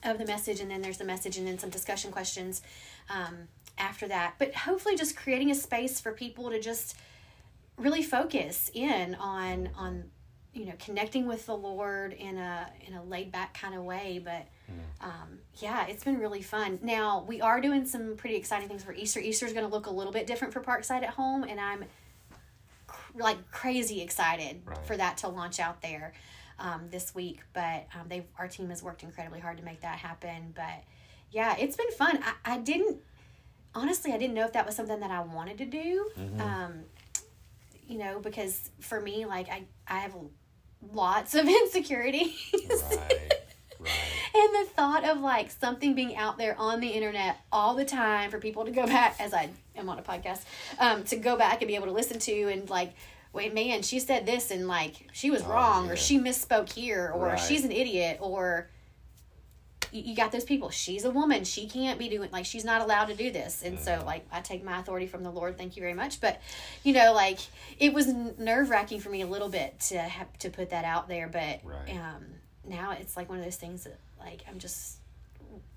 of 0.04 0.18
the 0.18 0.26
message 0.26 0.60
and 0.60 0.72
then 0.72 0.82
there's 0.82 0.98
the 0.98 1.06
message 1.06 1.38
and 1.38 1.48
then 1.48 1.60
some 1.60 1.70
discussion 1.70 2.12
questions 2.12 2.64
um, 3.12 3.48
after 3.78 4.08
that 4.08 4.34
but 4.40 4.52
hopefully 4.56 4.96
just 4.96 5.16
creating 5.16 5.52
a 5.52 5.56
space 5.56 6.02
for 6.02 6.12
people 6.12 6.50
to 6.50 6.60
just 6.60 6.96
really 7.78 8.02
focus 8.02 8.72
in 8.74 9.14
on 9.16 9.70
on 9.78 10.06
you 10.54 10.66
know 10.66 10.74
connecting 10.84 11.28
with 11.28 11.46
the 11.46 11.56
lord 11.56 12.12
in 12.14 12.38
a 12.38 12.70
in 12.88 12.94
a 12.96 13.04
laid 13.04 13.32
back 13.32 13.54
kind 13.58 13.74
of 13.76 13.84
way 13.84 14.20
but 14.24 14.46
um, 15.02 15.40
yeah 15.60 15.86
it's 15.88 16.04
been 16.04 16.18
really 16.20 16.42
fun 16.42 16.78
now 16.82 17.24
we 17.28 17.40
are 17.42 17.60
doing 17.62 17.86
some 17.86 18.16
pretty 18.18 18.36
exciting 18.36 18.68
things 18.68 18.84
for 18.84 18.94
easter 18.94 19.20
easter 19.20 19.46
is 19.46 19.54
going 19.54 19.66
to 19.66 19.72
look 19.72 19.86
a 19.88 19.90
little 19.92 20.12
bit 20.14 20.28
different 20.28 20.54
for 20.54 20.62
parkside 20.62 21.04
at 21.04 21.10
home 21.12 21.44
and 21.44 21.60
i'm 21.60 21.86
cr- 22.88 23.18
like 23.18 23.52
crazy 23.52 24.02
excited 24.02 24.62
Right. 24.66 24.78
for 24.86 24.98
that 24.98 25.18
to 25.20 25.28
launch 25.30 25.60
out 25.60 25.82
there 25.82 26.14
um, 26.60 26.90
this 26.92 27.16
week. 27.16 27.42
But 27.54 27.88
um, 28.00 28.08
they 28.08 28.26
our 28.38 28.48
team 28.48 28.70
has 28.70 28.84
worked 28.84 29.02
incredibly 29.02 29.40
hard 29.40 29.58
to 29.58 29.64
make 29.64 29.82
that 29.82 29.98
happen. 29.98 30.54
But 30.56 30.84
yeah, 31.32 31.56
it's 31.58 31.76
been 31.76 31.90
fun. 31.92 32.20
I, 32.24 32.54
I 32.54 32.58
didn't 32.60 32.98
honestly 33.74 34.14
I 34.14 34.18
didn't 34.20 34.36
know 34.36 34.46
if 34.46 34.54
that 34.54 34.66
was 34.68 34.76
something 34.76 35.00
that 35.00 35.10
I 35.10 35.22
wanted 35.22 35.58
to 35.58 35.66
do. 35.66 36.08
Um, 36.40 36.74
you 37.88 37.98
know, 37.98 38.20
because 38.20 38.70
for 38.80 39.02
me, 39.02 39.26
like 39.26 39.50
I 39.50 39.64
I 39.88 40.00
have 40.00 40.14
lots 40.94 41.36
of 41.36 41.48
insecurities. 41.48 42.34
right. 42.70 43.34
Right. 43.80 43.90
And 44.36 44.54
the 44.68 44.70
thought 44.74 45.04
of 45.06 45.22
like 45.22 45.50
something 45.50 45.96
being 45.96 46.16
out 46.16 46.38
there 46.38 46.56
on 46.58 46.80
the 46.82 46.88
internet 46.90 47.38
all 47.52 47.74
the 47.74 47.84
time 47.86 48.30
for 48.30 48.38
people 48.38 48.64
to 48.66 48.72
go 48.72 48.86
back, 48.86 49.16
as 49.20 49.34
I 49.34 49.50
am 49.76 49.90
on 49.90 49.98
a 49.98 50.04
podcast, 50.04 50.42
um, 50.78 51.04
to 51.06 51.16
go 51.16 51.36
back 51.36 51.62
and 51.62 51.68
be 51.68 51.74
able 51.76 51.88
to 51.88 51.92
listen 51.92 52.20
to 52.20 52.52
and 52.52 52.70
like, 52.70 52.94
wait, 53.34 53.54
man, 53.56 53.82
she 53.82 54.00
said 54.00 54.26
this 54.28 54.52
and 54.52 54.68
like 54.68 55.08
she 55.14 55.32
was 55.32 55.44
wrong 55.44 55.88
yeah. 55.88 55.94
or 55.94 55.96
she 55.96 56.20
misspoke 56.20 56.72
here 56.72 57.12
or 57.14 57.28
Right. 57.28 57.40
she's 57.40 57.66
an 57.66 57.72
idiot 57.72 58.20
or 58.22 58.70
you, 59.92 60.02
you 60.04 60.16
got 60.16 60.32
those 60.32 60.44
people. 60.44 60.70
She's 60.70 61.06
a 61.06 61.10
woman. 61.12 61.44
She 61.44 61.68
can't 61.68 62.00
be 62.00 62.10
doing 62.10 62.30
like 62.32 62.46
she's 62.46 62.66
not 62.66 62.82
allowed 62.82 63.06
to 63.06 63.16
do 63.16 63.32
this. 63.32 63.64
And 63.64 63.80
so 63.80 64.02
like 64.06 64.26
I 64.32 64.42
take 64.42 64.64
my 64.64 64.80
authority 64.80 65.08
from 65.08 65.24
the 65.24 65.32
Lord. 65.32 65.58
Thank 65.58 65.76
you 65.76 65.82
very 65.82 65.94
much. 65.94 66.22
But 66.22 66.42
you 66.84 66.94
know, 66.94 67.14
like 67.14 67.40
it 67.80 67.94
was 67.94 68.08
nerve 68.08 68.70
wracking 68.70 69.00
for 69.00 69.10
me 69.10 69.22
a 69.22 69.28
little 69.28 69.50
bit 69.50 69.80
to 69.90 69.98
have 70.00 70.32
to 70.40 70.50
put 70.50 70.70
that 70.72 70.86
out 70.86 71.08
there. 71.08 71.28
But 71.28 71.60
Right. 71.64 71.90
um, 71.92 72.26
now 72.66 72.92
it's 73.00 73.18
like 73.18 73.30
one 73.30 73.40
of 73.40 73.44
those 73.44 73.56
things 73.58 73.84
that 73.86 73.98
like 74.20 74.42
I'm 74.50 74.60
just 74.60 74.98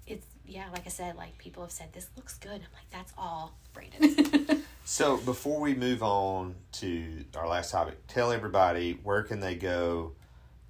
it's 0.06 0.26
yeah 0.46 0.64
like 0.72 0.86
I 0.86 0.90
said 0.90 1.16
like 1.16 1.36
people 1.38 1.62
have 1.62 1.72
said 1.72 1.92
this 1.92 2.08
looks 2.16 2.36
good. 2.38 2.52
I'm 2.52 2.60
like 2.74 2.90
that's 2.90 3.12
all 3.18 3.54
Brandon. 3.72 4.62
So 4.86 5.16
before 5.16 5.60
we 5.60 5.74
move 5.74 6.02
on 6.02 6.56
to 6.72 7.24
our 7.36 7.48
last 7.48 7.70
topic, 7.72 8.06
tell 8.06 8.30
everybody 8.30 8.98
where 9.02 9.22
can 9.22 9.40
they 9.40 9.54
go 9.54 10.12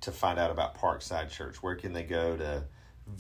to 0.02 0.12
find 0.12 0.38
out 0.38 0.52
about 0.52 0.76
Parkside 0.78 1.30
Church? 1.30 1.61
Where 1.64 1.74
can 1.74 1.92
they 1.92 2.04
go 2.04 2.37
to 2.37 2.62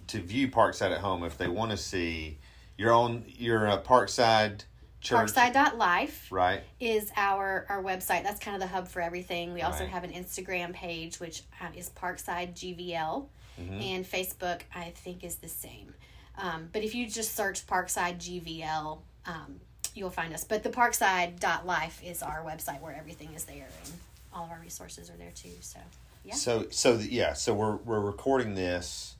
to 0.08 0.20
view 0.20 0.48
Parkside 0.48 0.92
at 0.92 0.98
home 1.00 1.24
if 1.24 1.36
they 1.38 1.48
want 1.48 1.70
to 1.70 1.76
see 1.76 2.38
your 2.76 2.92
own 2.92 3.24
your 3.26 3.68
uh, 3.68 3.80
Parkside 3.82 4.64
Church? 5.00 5.32
Parkside.life 5.32 6.28
Right. 6.30 6.62
is 6.80 7.10
our 7.16 7.66
our 7.68 7.82
website. 7.82 8.22
That's 8.22 8.40
kind 8.40 8.54
of 8.54 8.60
the 8.60 8.68
hub 8.74 8.88
for 8.88 9.00
everything. 9.02 9.52
We 9.54 9.62
also 9.62 9.80
Right. 9.84 9.88
have 9.90 10.04
an 10.04 10.12
Instagram 10.12 10.72
page 10.72 11.20
which 11.20 11.42
uh, 11.60 11.66
is 11.76 11.90
Parkside 11.90 12.54
GVL, 12.54 13.28
Mm-hmm. 13.60 13.80
and 13.80 14.04
Facebook 14.04 14.62
I 14.74 14.90
think 14.90 15.22
is 15.22 15.36
the 15.36 15.48
same. 15.48 15.94
Um, 16.36 16.68
but 16.72 16.82
if 16.82 16.94
you 16.96 17.06
just 17.08 17.36
search 17.36 17.64
Parkside 17.68 18.16
GVL, 18.18 18.98
um, 19.26 19.60
you'll 19.94 20.10
find 20.10 20.34
us. 20.34 20.42
But 20.42 20.64
the 20.64 20.70
parkside.life 20.70 22.02
is 22.02 22.22
our 22.22 22.42
website 22.44 22.80
where 22.80 22.92
everything 22.96 23.32
is 23.34 23.44
there 23.44 23.68
and 23.84 23.92
all 24.32 24.44
of 24.46 24.50
our 24.50 24.58
resources 24.60 25.08
are 25.10 25.16
there 25.16 25.30
too. 25.32 25.52
So, 25.60 25.78
yeah. 26.24 26.34
So 26.34 26.66
so 26.70 26.96
th- 26.98 27.08
yeah, 27.10 27.34
so 27.34 27.54
we're 27.54 27.76
we're 27.76 28.00
recording 28.00 28.54
this 28.56 29.14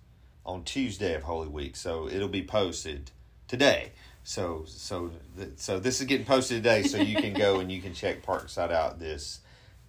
on 0.47 0.65
Tuesday 0.65 1.15
of 1.15 1.23
Holy 1.23 1.49
Week, 1.49 1.77
so 1.77 2.09
it'll 2.09 2.29
be 2.29 2.43
posted 2.43 3.11
today. 3.49 3.93
So 4.23 4.65
so 4.67 5.11
th- 5.37 5.53
so 5.57 5.79
this 5.79 6.01
is 6.01 6.07
getting 6.07 6.27
posted 6.27 6.63
today, 6.63 6.83
so 6.83 6.99
you 6.99 7.17
can 7.17 7.35
go 7.35 7.61
and 7.61 7.71
you 7.71 7.81
can 7.81 7.95
check 7.95 8.25
Parkside 8.25 8.73
out 8.73 8.99
this 8.99 9.41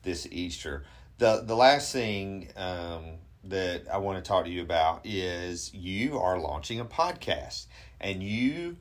this 0.03 0.27
Easter. 0.31 0.83
The 1.17 1.41
the 1.45 1.55
last 1.55 1.93
thing 1.93 2.49
um, 2.57 3.05
that 3.45 3.83
I 3.91 3.97
want 3.97 4.23
to 4.23 4.27
talk 4.27 4.45
to 4.45 4.51
you 4.51 4.61
about 4.61 5.01
is 5.05 5.73
you 5.73 6.19
are 6.19 6.39
launching 6.39 6.79
a 6.79 6.85
podcast, 6.85 7.67
and 8.01 8.21
you 8.21 8.77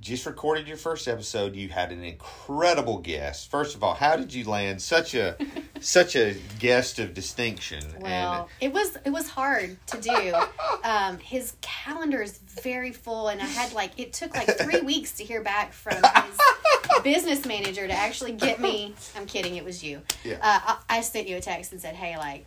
just 0.00 0.26
recorded 0.26 0.66
your 0.66 0.76
first 0.76 1.08
episode. 1.08 1.54
You 1.54 1.68
had 1.68 1.92
an 1.92 2.02
incredible 2.02 2.98
guest. 2.98 3.50
First 3.50 3.76
of 3.76 3.84
all, 3.84 3.94
how 3.94 4.16
did 4.16 4.32
you 4.32 4.44
land 4.44 4.80
such 4.82 5.14
a 5.14 5.36
such 5.80 6.16
a 6.16 6.34
guest 6.58 6.98
of 6.98 7.14
distinction? 7.14 7.82
Well, 8.00 8.48
it 8.60 8.72
was 8.72 8.96
it 9.04 9.10
was 9.10 9.28
hard 9.28 9.76
to 9.88 10.00
do. 10.00 10.34
Um, 10.82 11.18
his 11.18 11.56
calendar 11.60 12.22
is 12.22 12.38
very 12.38 12.90
full, 12.90 13.28
and 13.28 13.38
I 13.42 13.44
had 13.44 13.74
like 13.74 13.90
it 13.98 14.14
took 14.14 14.34
like 14.34 14.48
three 14.56 14.80
weeks 14.92 15.12
to 15.18 15.24
hear 15.24 15.42
back 15.42 15.74
from 15.74 15.96
his 15.96 17.02
business 17.04 17.44
manager 17.44 17.86
to 17.86 17.92
actually 17.92 18.32
get 18.32 18.60
me. 18.60 18.94
I'm 19.14 19.26
kidding. 19.26 19.56
It 19.56 19.64
was 19.64 19.84
you. 19.84 20.00
Yeah. 20.24 20.36
Uh, 20.40 20.76
I, 20.88 20.98
I 20.98 21.00
sent 21.02 21.28
you 21.28 21.36
a 21.36 21.40
text 21.40 21.72
and 21.72 21.80
said, 21.82 21.94
"Hey, 21.96 22.16
like, 22.16 22.46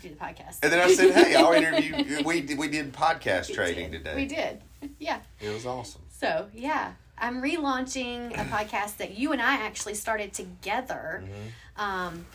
do 0.00 0.08
the 0.10 0.14
podcast." 0.14 0.58
and 0.62 0.72
then 0.72 0.78
I 0.80 0.92
said, 0.94 1.12
"Hey, 1.12 1.34
I'll 1.34 1.52
interview." 1.52 2.22
We 2.24 2.42
we 2.56 2.68
did 2.68 2.92
podcast 2.92 3.48
We 3.48 3.54
trading 3.54 3.90
did. 3.90 4.04
today. 4.04 4.14
We 4.14 4.26
did. 4.26 4.60
Yeah. 5.00 5.18
It 5.40 5.48
was 5.52 5.66
awesome. 5.66 6.02
So 6.20 6.46
yeah, 6.54 6.92
I'm 7.20 7.42
relaunching 7.42 8.32
a 8.32 8.44
podcast 8.44 8.96
that 8.98 9.16
you 9.18 9.32
and 9.32 9.40
I 9.42 9.54
actually 9.56 9.94
started 9.94 10.32
together 10.32 11.22
Mm-hmm. 11.24 11.80
um, 11.82 12.26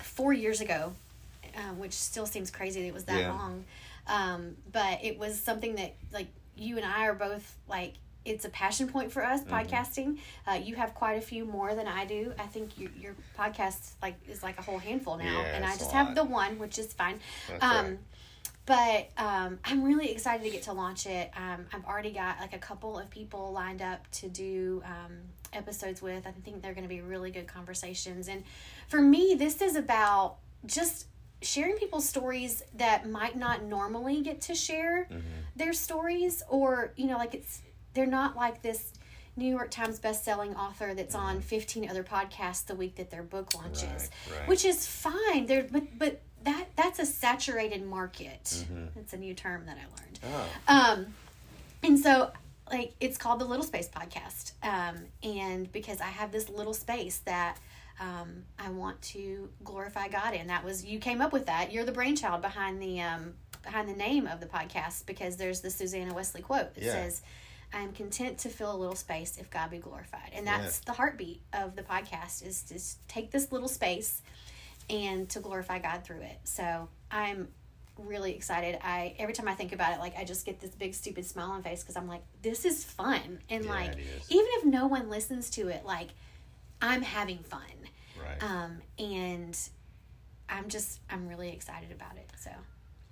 four 0.00 0.32
years 0.32 0.60
ago, 0.60 0.92
uh, 1.56 1.60
which 1.74 1.92
still 1.92 2.26
seems 2.26 2.50
crazy 2.50 2.82
that 2.82 2.88
it 2.88 2.94
was 2.94 3.04
that 3.04 3.20
Yeah. 3.20 3.32
long. 3.32 3.64
Um, 4.06 4.56
but 4.72 5.04
it 5.04 5.18
was 5.18 5.38
something 5.40 5.74
that 5.76 5.94
like 6.12 6.28
you 6.56 6.76
and 6.76 6.84
I 6.86 7.06
are 7.06 7.14
both 7.14 7.56
like. 7.68 7.94
It's 8.24 8.44
a 8.44 8.48
passion 8.48 8.88
point 8.88 9.12
for 9.12 9.24
us 9.24 9.42
Mm-hmm. 9.42 9.54
podcasting. 9.54 10.18
Uh, 10.48 10.54
you 10.54 10.74
have 10.74 10.94
quite 10.94 11.16
a 11.16 11.20
few 11.20 11.44
more 11.44 11.76
than 11.76 11.86
I 11.86 12.06
do. 12.06 12.32
I 12.40 12.46
think 12.46 12.76
your 12.76 12.90
your 13.00 13.14
podcast 13.38 13.92
like 14.02 14.16
is 14.28 14.42
like 14.42 14.58
a 14.58 14.62
whole 14.62 14.78
handful 14.78 15.16
now, 15.16 15.24
Yeah, 15.42 15.54
and 15.54 15.64
I 15.64 15.76
just 15.76 15.92
have 15.92 16.16
the 16.16 16.24
one, 16.24 16.58
which 16.58 16.76
is 16.76 16.92
fine. 16.92 17.20
Um, 17.60 17.70
right. 17.86 17.98
But 18.66 19.08
um, 19.16 19.58
I'm 19.64 19.82
really 19.84 20.10
excited 20.10 20.42
to 20.44 20.50
get 20.50 20.64
to 20.64 20.72
launch 20.72 21.06
it. 21.06 21.30
Um, 21.36 21.66
I've 21.72 21.84
already 21.84 22.10
got 22.10 22.40
like 22.40 22.52
a 22.52 22.58
couple 22.58 22.98
of 22.98 23.08
people 23.10 23.52
lined 23.52 23.80
up 23.80 24.10
to 24.12 24.28
do 24.28 24.82
um, 24.84 25.12
episodes 25.52 26.02
with. 26.02 26.26
I 26.26 26.32
think 26.32 26.62
they're 26.62 26.74
going 26.74 26.84
to 26.84 26.88
be 26.88 27.00
really 27.00 27.30
good 27.30 27.46
conversations. 27.46 28.28
And 28.28 28.42
for 28.88 29.00
me, 29.00 29.34
this 29.38 29.62
is 29.62 29.76
about 29.76 30.36
just 30.66 31.06
sharing 31.42 31.76
people's 31.76 32.08
stories 32.08 32.62
that 32.74 33.08
might 33.08 33.36
not 33.36 33.62
normally 33.62 34.20
get 34.22 34.40
to 34.42 34.54
share 34.54 35.06
their 35.54 35.72
stories, 35.72 36.42
or 36.48 36.92
you 36.96 37.06
know, 37.06 37.18
like 37.18 37.34
it's 37.34 37.62
they're 37.94 38.06
not 38.06 38.36
like 38.36 38.62
this. 38.62 38.92
New 39.38 39.50
York 39.50 39.70
Times 39.70 39.98
best-selling 39.98 40.56
author 40.56 40.94
that's 40.94 41.14
on 41.14 41.42
15 41.42 41.90
other 41.90 42.02
podcasts 42.02 42.64
the 42.64 42.74
week 42.74 42.96
that 42.96 43.10
their 43.10 43.22
book 43.22 43.52
launches, 43.52 44.08
Right, 44.30 44.38
right. 44.38 44.48
which 44.48 44.64
is 44.64 44.86
fine. 44.86 45.44
There, 45.44 45.66
but 45.70 45.98
but 45.98 46.22
that 46.46 46.68
that's 46.76 46.98
a 46.98 47.04
saturated 47.06 47.84
market. 47.84 48.44
Mm-hmm. 48.44 48.86
That's 48.94 49.12
a 49.12 49.18
new 49.18 49.34
term 49.34 49.66
that 49.66 49.76
I 49.76 49.84
learned. 50.00 50.18
Oh. 50.68 50.94
Um, 51.02 51.06
and 51.82 51.98
so 51.98 52.30
like 52.70 52.94
it's 53.00 53.18
called 53.18 53.40
the 53.40 53.44
Little 53.44 53.64
Space 53.64 53.88
Podcast. 53.88 54.52
Um, 54.62 54.96
and 55.22 55.70
because 55.70 56.00
I 56.00 56.06
have 56.06 56.32
this 56.32 56.48
little 56.48 56.74
space 56.74 57.18
that 57.26 57.58
um, 58.00 58.44
I 58.58 58.70
want 58.70 59.00
to 59.02 59.48
glorify 59.64 60.08
God 60.08 60.34
in. 60.34 60.46
That 60.48 60.64
was 60.64 60.84
you 60.84 60.98
came 60.98 61.20
up 61.20 61.32
with 61.32 61.46
that. 61.46 61.72
You're 61.72 61.84
the 61.84 61.92
brainchild 61.92 62.42
behind 62.42 62.80
the 62.80 63.00
um, 63.00 63.34
behind 63.62 63.88
the 63.88 63.94
name 63.94 64.26
of 64.26 64.40
the 64.40 64.46
podcast 64.46 65.06
because 65.06 65.36
there's 65.36 65.60
the 65.60 65.70
Susanna 65.70 66.14
Wesley 66.14 66.40
quote 66.42 66.74
that 66.74 66.82
Yeah. 66.84 66.92
says. 66.92 67.22
I 67.74 67.80
am 67.80 67.90
content 67.92 68.38
to 68.38 68.48
fill 68.48 68.72
a 68.72 68.78
little 68.78 68.94
space 68.94 69.38
if 69.38 69.50
God 69.50 69.72
be 69.72 69.78
glorified. 69.78 70.30
And 70.32 70.46
that's 70.46 70.78
the 70.78 70.92
heartbeat 70.92 71.42
of 71.52 71.74
the 71.74 71.82
podcast 71.82 72.46
is 72.46 72.62
to 72.62 72.78
take 73.08 73.32
this 73.32 73.50
little 73.50 73.68
space 73.68 74.22
and 74.88 75.28
to 75.30 75.40
glorify 75.40 75.78
God 75.78 76.04
through 76.04 76.20
it. 76.22 76.38
So 76.44 76.88
I'm 77.10 77.48
really 77.98 78.34
excited. 78.34 78.78
I 78.82 79.14
every 79.18 79.34
time 79.34 79.48
I 79.48 79.54
think 79.54 79.72
about 79.72 79.92
it, 79.94 80.00
like 80.00 80.16
I 80.16 80.24
just 80.24 80.44
get 80.44 80.60
this 80.60 80.70
big 80.70 80.94
stupid 80.94 81.24
smile 81.24 81.50
on 81.50 81.62
my 81.62 81.70
face 81.70 81.82
because 81.82 81.96
I'm 81.96 82.08
like, 82.08 82.22
this 82.42 82.64
is 82.64 82.84
fun, 82.84 83.40
and 83.48 83.64
Yeah, 83.64 83.70
like 83.70 83.92
even 84.28 84.46
if 84.58 84.64
no 84.64 84.86
one 84.86 85.08
listens 85.08 85.50
to 85.50 85.68
it, 85.68 85.84
like 85.84 86.08
I'm 86.80 87.02
having 87.02 87.38
fun, 87.38 87.60
Right. 88.20 88.42
um, 88.42 88.78
and 88.98 89.58
I'm 90.48 90.68
just 90.68 91.00
I'm 91.10 91.26
really 91.28 91.50
excited 91.52 91.90
about 91.90 92.16
it. 92.16 92.30
So 92.38 92.50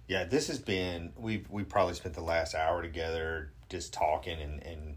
Yeah, 0.07 0.25
this 0.25 0.49
has 0.49 0.59
been 0.59 1.13
we 1.17 1.45
we 1.49 1.65
probably 1.65 1.95
spent 1.95 2.15
the 2.15 2.23
last 2.23 2.55
hour 2.55 2.83
together 2.83 3.51
just 3.71 3.93
talking 3.95 4.39
and 4.41 4.63
and 4.63 4.97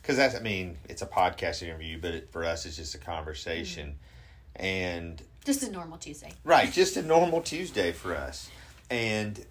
because 0.00 0.16
that's 0.16 0.36
I 0.36 0.40
mean 0.40 0.78
it's 0.88 1.02
a 1.02 1.06
podcast 1.06 1.62
interview, 1.62 1.98
but 2.00 2.14
it, 2.14 2.30
for 2.30 2.44
us 2.44 2.66
it's 2.66 2.76
just 2.76 2.94
a 2.94 2.98
conversation, 2.98 3.96
and 4.54 5.20
just 5.44 5.62
a 5.62 5.70
normal 5.70 5.98
Tuesday. 5.98 6.32
right, 6.44 6.72
just 6.72 6.96
a 6.96 7.02
normal 7.02 7.40
Tuesday 7.42 7.92
for 7.92 8.14
us, 8.14 8.50
and. 8.90 9.44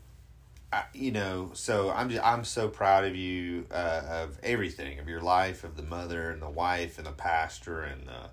I, 0.72 0.86
you 0.96 1.12
know, 1.12 1.52
so 1.54 1.92
I'm 1.92 2.10
just, 2.10 2.26
I'm 2.26 2.44
so 2.44 2.68
proud 2.68 3.06
of 3.06 3.16
you 3.16 3.68
uh, 3.70 4.02
of 4.10 4.40
everything 4.42 4.98
of 4.98 5.08
your 5.08 5.22
life, 5.22 5.64
of 5.64 5.78
the 5.78 5.84
mother 5.84 6.32
and 6.32 6.42
the 6.42 6.50
wife 6.50 6.98
and 6.98 7.06
the 7.06 7.12
pastor 7.12 7.84
and 7.84 8.08
the 8.08 8.32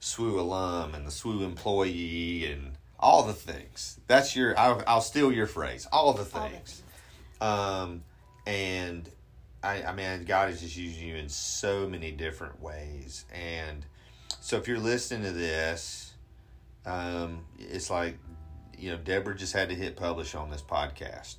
SWU 0.00 0.38
alum 0.38 0.94
and 0.94 1.04
the 1.04 1.10
SWU 1.10 1.42
employee 1.42 2.46
and 2.46 2.74
all 3.00 3.24
the 3.24 3.32
things. 3.32 3.98
That's 4.06 4.36
your 4.36 4.56
I'll, 4.58 4.82
I'll 4.86 5.00
steal 5.00 5.32
your 5.32 5.46
phrase. 5.48 5.88
All 5.90 6.12
the 6.12 6.20
All 6.20 6.24
the 6.24 6.48
things. 6.50 6.82
Um, 7.40 8.04
and 8.46 9.08
I, 9.62 9.82
I 9.84 9.94
mean, 9.94 10.24
God 10.24 10.50
is 10.50 10.60
just 10.60 10.76
using 10.76 11.08
you 11.08 11.16
in 11.16 11.28
so 11.28 11.88
many 11.88 12.10
different 12.10 12.60
ways. 12.60 13.24
And 13.32 13.84
so 14.40 14.56
if 14.56 14.66
you're 14.66 14.78
listening 14.78 15.22
to 15.22 15.32
this, 15.32 16.01
um, 16.86 17.44
it's 17.58 17.90
like, 17.90 18.18
you 18.78 18.90
know, 18.90 18.96
Deborah 18.98 19.36
just 19.36 19.52
had 19.52 19.68
to 19.68 19.74
hit 19.74 19.96
publish 19.96 20.34
on 20.34 20.50
this 20.50 20.62
podcast. 20.62 21.36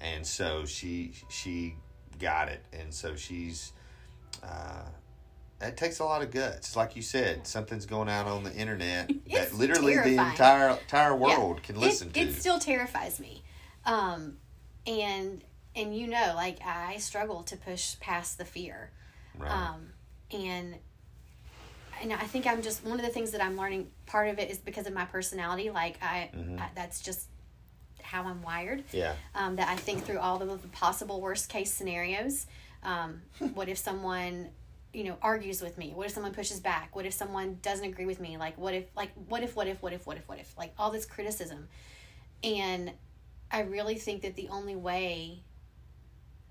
And 0.00 0.26
so 0.26 0.64
she, 0.64 1.12
she 1.28 1.76
got 2.18 2.48
it. 2.48 2.64
And 2.72 2.92
so 2.92 3.14
she's, 3.14 3.72
uh, 4.42 4.82
it 5.60 5.76
takes 5.76 6.00
a 6.00 6.04
lot 6.04 6.22
of 6.22 6.32
guts. 6.32 6.74
Like 6.74 6.96
you 6.96 7.02
said, 7.02 7.46
something's 7.46 7.86
going 7.86 8.08
out 8.08 8.26
on 8.26 8.42
the 8.42 8.52
internet 8.52 9.08
that 9.32 9.54
literally 9.54 9.94
the 9.94 10.02
terrifying. 10.16 10.30
entire 10.30 10.70
entire 10.70 11.10
Yeah. 11.10 11.38
world 11.38 11.62
can 11.62 11.78
listen 11.78 12.08
it, 12.08 12.14
to. 12.14 12.20
It 12.20 12.34
still 12.34 12.58
terrifies 12.58 13.20
me, 13.20 13.44
um, 13.86 14.38
and 14.88 15.44
and 15.76 15.96
you 15.96 16.08
know, 16.08 16.32
like 16.34 16.58
I 16.66 16.96
struggle 16.96 17.44
to 17.44 17.56
push 17.56 17.98
past 18.00 18.38
the 18.38 18.44
fear. 18.44 18.90
right. 19.38 19.50
um, 19.52 19.90
and 20.32 20.74
and 22.02 22.12
I 22.12 22.24
think 22.24 22.46
I'm 22.46 22.62
just 22.62 22.84
one 22.84 22.98
of 22.98 23.06
the 23.06 23.12
things 23.12 23.30
that 23.30 23.42
I'm 23.42 23.56
learning. 23.56 23.88
Part 24.06 24.28
of 24.28 24.38
it 24.38 24.50
is 24.50 24.58
because 24.58 24.86
of 24.86 24.92
my 24.92 25.04
personality. 25.04 25.70
Like 25.70 25.98
I, 26.02 26.30
I 26.58 26.68
that's 26.74 27.00
just 27.00 27.28
how 28.02 28.24
I'm 28.24 28.42
wired. 28.42 28.84
yeah. 28.92 29.14
Um, 29.34 29.56
that 29.56 29.68
I 29.68 29.76
think 29.76 30.04
through 30.04 30.18
all 30.18 30.42
of 30.42 30.62
the 30.62 30.68
possible 30.68 31.20
worst 31.20 31.48
case 31.48 31.72
scenarios. 31.72 32.46
Um, 32.82 33.22
what 33.54 33.68
if 33.68 33.78
someone, 33.78 34.48
you 34.92 35.04
know, 35.04 35.16
argues 35.22 35.62
with 35.62 35.78
me? 35.78 35.92
What 35.94 36.06
if 36.06 36.12
someone 36.12 36.34
pushes 36.34 36.60
back? 36.60 36.94
What 36.94 37.06
if 37.06 37.14
someone 37.14 37.58
doesn't 37.62 37.86
agree 37.86 38.06
with 38.06 38.20
me? 38.20 38.36
Like 38.36 38.58
what 38.58 38.74
if, 38.74 38.84
like 38.96 39.12
what 39.28 39.42
if, 39.42 39.56
what 39.56 39.68
if, 39.68 39.80
what 39.82 39.92
if, 39.92 40.06
what 40.06 40.16
if, 40.16 40.28
what 40.28 40.38
if? 40.38 40.52
Like 40.58 40.74
all 40.78 40.90
this 40.90 41.06
criticism, 41.06 41.68
and 42.42 42.92
I 43.50 43.60
really 43.62 43.94
think 43.94 44.22
that 44.22 44.34
the 44.34 44.48
only 44.48 44.76
way 44.76 45.42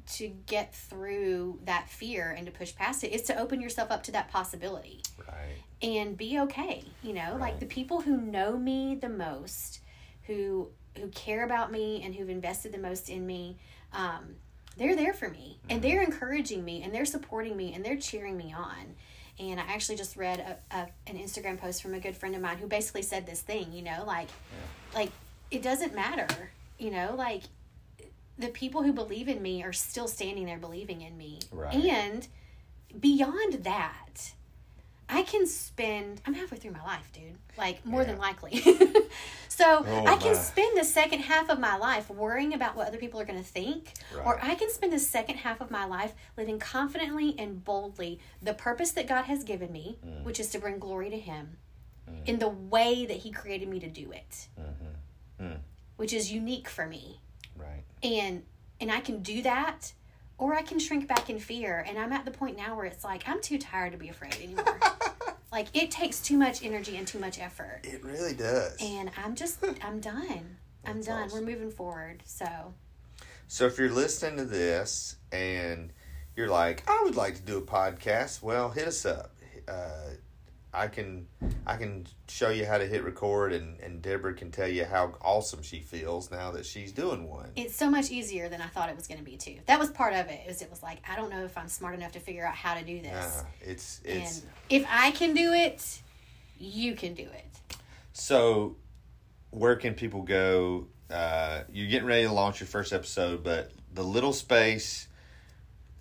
to 0.07 0.27
get 0.27 0.73
through 0.73 1.59
that 1.65 1.89
fear 1.89 2.31
and 2.31 2.45
to 2.45 2.51
push 2.51 2.75
past 2.75 3.03
it 3.03 3.11
is 3.11 3.21
to 3.23 3.39
open 3.39 3.61
yourself 3.61 3.91
up 3.91 4.03
to 4.03 4.11
that 4.11 4.29
possibility. 4.29 5.01
Right. 5.17 5.57
and 5.81 6.17
be 6.17 6.39
okay 6.39 6.83
you 7.01 7.13
know 7.13 7.37
like 7.39 7.59
the 7.59 7.65
people 7.65 8.01
who 8.01 8.17
know 8.17 8.57
me 8.57 8.95
the 8.95 9.09
most 9.09 9.79
who 10.27 10.67
who 10.97 11.07
care 11.07 11.43
about 11.43 11.71
me 11.71 12.01
and 12.03 12.13
who've 12.13 12.29
invested 12.29 12.71
the 12.71 12.77
most 12.77 13.09
in 13.09 13.25
me 13.25 13.57
um, 13.93 14.35
they're 14.77 14.95
there 14.95 15.13
for 15.13 15.29
me. 15.29 15.59
And 15.69 15.81
they're 15.81 16.01
encouraging 16.01 16.63
me 16.63 16.81
and 16.83 16.93
they're 16.93 17.05
supporting 17.05 17.55
me 17.55 17.73
and 17.73 17.83
they're 17.83 17.97
cheering 17.97 18.37
me 18.37 18.53
on. 18.57 18.95
And 19.39 19.59
i 19.59 19.63
actually 19.63 19.95
just 19.95 20.17
read 20.17 20.39
a, 20.39 20.75
a, 20.75 20.87
an 21.07 21.17
instagram 21.17 21.57
post 21.57 21.81
from 21.81 21.93
a 21.93 21.99
good 21.99 22.15
friend 22.15 22.35
of 22.35 22.41
mine 22.41 22.57
who 22.57 22.67
basically 22.67 23.01
said 23.01 23.25
this 23.25 23.41
thing 23.41 23.71
you 23.71 23.81
know 23.81 24.03
like 24.05 24.27
like 24.93 25.09
it 25.49 25.63
doesn't 25.63 25.95
matter 25.95 26.27
you 26.77 26.91
know 26.91 27.15
like 27.17 27.43
the 28.41 28.49
people 28.49 28.83
who 28.83 28.93
believe 28.93 29.27
in 29.27 29.41
me 29.41 29.63
are 29.63 29.73
still 29.73 30.07
standing 30.07 30.45
there 30.45 30.57
believing 30.57 31.01
in 31.01 31.17
me 31.17 31.39
Right. 31.51 31.73
and 31.75 32.27
beyond 32.99 33.63
that 33.63 34.33
I 35.09 35.23
can 35.23 35.45
spend 35.45 36.21
I'm 36.25 36.33
halfway 36.33 36.57
through 36.57 36.71
my 36.71 36.83
life, 36.83 37.11
dude. 37.13 37.37
Like 37.57 37.85
more 37.85 38.05
than 38.05 38.17
likely. 38.17 38.61
So 39.49 39.83
Oh, 39.85 40.05
I 40.07 40.15
can 40.15 40.31
my. 40.33 40.39
spend 40.39 40.77
the 40.79 40.85
second 40.85 41.19
half 41.19 41.49
of 41.49 41.59
my 41.59 41.75
life 41.75 42.09
worrying 42.09 42.53
about 42.53 42.75
what 42.77 42.87
other 42.87 42.97
people 42.97 43.19
are 43.19 43.25
going 43.25 43.37
to 43.37 43.45
think, 43.45 43.91
or 44.23 44.39
I 44.41 44.55
can 44.55 44.71
spend 44.71 44.93
the 44.93 44.97
second 44.99 45.35
half 45.35 45.59
of 45.61 45.69
my 45.69 45.83
life 45.85 46.13
living 46.37 46.57
confidently 46.57 47.35
and 47.37 47.63
boldly 47.63 48.19
the 48.41 48.53
purpose 48.53 48.91
that 48.91 49.07
God 49.07 49.25
has 49.25 49.43
given 49.43 49.71
me, 49.71 49.99
Mm. 50.03 50.23
which 50.23 50.39
is 50.39 50.49
to 50.51 50.59
bring 50.59 50.79
glory 50.79 51.09
to 51.09 51.19
Him 51.19 51.57
in 52.25 52.39
the 52.39 52.47
way 52.47 53.05
that 53.05 53.17
He 53.17 53.31
created 53.31 53.67
me 53.67 53.79
to 53.81 53.89
do 53.89 54.11
it, 54.13 54.47
Mm. 55.39 55.59
which 55.97 56.13
is 56.13 56.31
unique 56.31 56.69
for 56.69 56.87
me. 56.87 57.19
Right. 57.55 57.83
And 58.03 58.43
and 58.79 58.91
I 58.91 58.99
can 58.99 59.21
do 59.21 59.41
that, 59.43 59.93
or 60.37 60.55
I 60.55 60.61
can 60.63 60.79
shrink 60.79 61.07
back 61.07 61.29
in 61.29 61.39
fear. 61.39 61.85
And 61.87 61.97
I'm 61.99 62.11
at 62.13 62.25
the 62.25 62.31
point 62.31 62.57
now 62.57 62.75
where 62.75 62.85
it's 62.85 63.03
like 63.03 63.27
I'm 63.27 63.41
too 63.41 63.57
tired 63.57 63.91
to 63.91 63.97
be 63.97 64.09
afraid 64.09 64.35
anymore. 64.41 64.79
like 65.51 65.67
it 65.73 65.91
takes 65.91 66.19
too 66.21 66.37
much 66.37 66.63
energy 66.63 66.97
and 66.97 67.05
too 67.07 67.19
much 67.19 67.39
effort. 67.39 67.81
It 67.83 68.03
really 68.03 68.33
does. 68.33 68.77
and 68.81 69.11
I'm 69.17 69.35
just 69.35 69.63
I'm 69.83 69.99
done. 69.99 70.57
I'm 70.85 70.95
That's 70.95 71.07
done. 71.07 71.23
awesome. 71.25 71.45
We're 71.45 71.51
moving 71.51 71.69
forward. 71.71 72.23
So 72.25 72.73
So 73.47 73.65
if 73.67 73.77
you're 73.77 73.91
listening 73.91 74.37
to 74.37 74.45
this 74.45 75.17
and 75.31 75.91
you're 76.35 76.49
like, 76.49 76.83
I 76.89 77.01
would 77.03 77.15
like 77.15 77.35
to 77.35 77.41
do 77.41 77.57
a 77.57 77.61
podcast, 77.61 78.41
well, 78.41 78.69
hit 78.71 78.87
us 78.87 79.05
up. 79.05 79.35
Uh, 79.67 80.11
I 80.73 80.87
can 80.87 81.27
I 81.67 81.75
can 81.75 82.07
show 82.29 82.49
you 82.49 82.65
how 82.65 82.77
to 82.77 82.85
hit 82.85 83.03
record, 83.03 83.51
and 83.51 83.79
and 83.81 84.01
Deborah 84.01 84.33
can 84.33 84.51
tell 84.51 84.67
you 84.67 84.85
how 84.85 85.15
awesome 85.21 85.61
she 85.61 85.81
feels 85.81 86.31
now 86.31 86.51
that 86.51 86.65
she's 86.65 86.91
doing 86.91 87.27
one. 87.29 87.51
it's 87.55 87.75
so 87.75 87.89
much 87.89 88.09
easier 88.09 88.47
than 88.47 88.61
I 88.61 88.67
thought 88.67 88.89
it 88.89 88.95
was 88.95 89.07
going 89.07 89.17
to 89.19 89.23
be 89.25 89.35
too. 89.37 89.57
That 89.65 89.79
was 89.79 89.89
part 89.89 90.13
of 90.13 90.27
it. 90.27 90.41
Was 90.47 90.61
it 90.61 90.69
was 90.69 90.81
like 90.81 90.99
I 91.09 91.15
don't 91.15 91.29
know 91.29 91.43
if 91.43 91.57
I'm 91.57 91.67
smart 91.67 91.95
enough 91.95 92.13
to 92.13 92.19
figure 92.19 92.45
out 92.45 92.55
how 92.55 92.73
to 92.75 92.85
do 92.85 93.01
this. 93.01 93.11
Yeah, 93.11 93.69
it's 93.69 94.01
it's 94.05 94.39
and 94.39 94.49
if 94.69 94.85
I 94.89 95.11
can 95.11 95.33
do 95.33 95.51
it, 95.53 96.01
you 96.57 96.95
can 96.95 97.13
do 97.13 97.23
it. 97.23 97.77
so. 98.13 98.77
Where 99.53 99.75
can 99.75 99.95
people 99.95 100.21
go? 100.21 100.87
Uh, 101.09 101.63
you're 101.73 101.89
getting 101.89 102.07
ready 102.07 102.23
to 102.23 102.31
launch 102.31 102.61
your 102.61 102.67
first 102.67 102.93
episode, 102.93 103.43
but 103.43 103.69
the 103.93 104.01
little 104.03 104.31
space. 104.31 105.09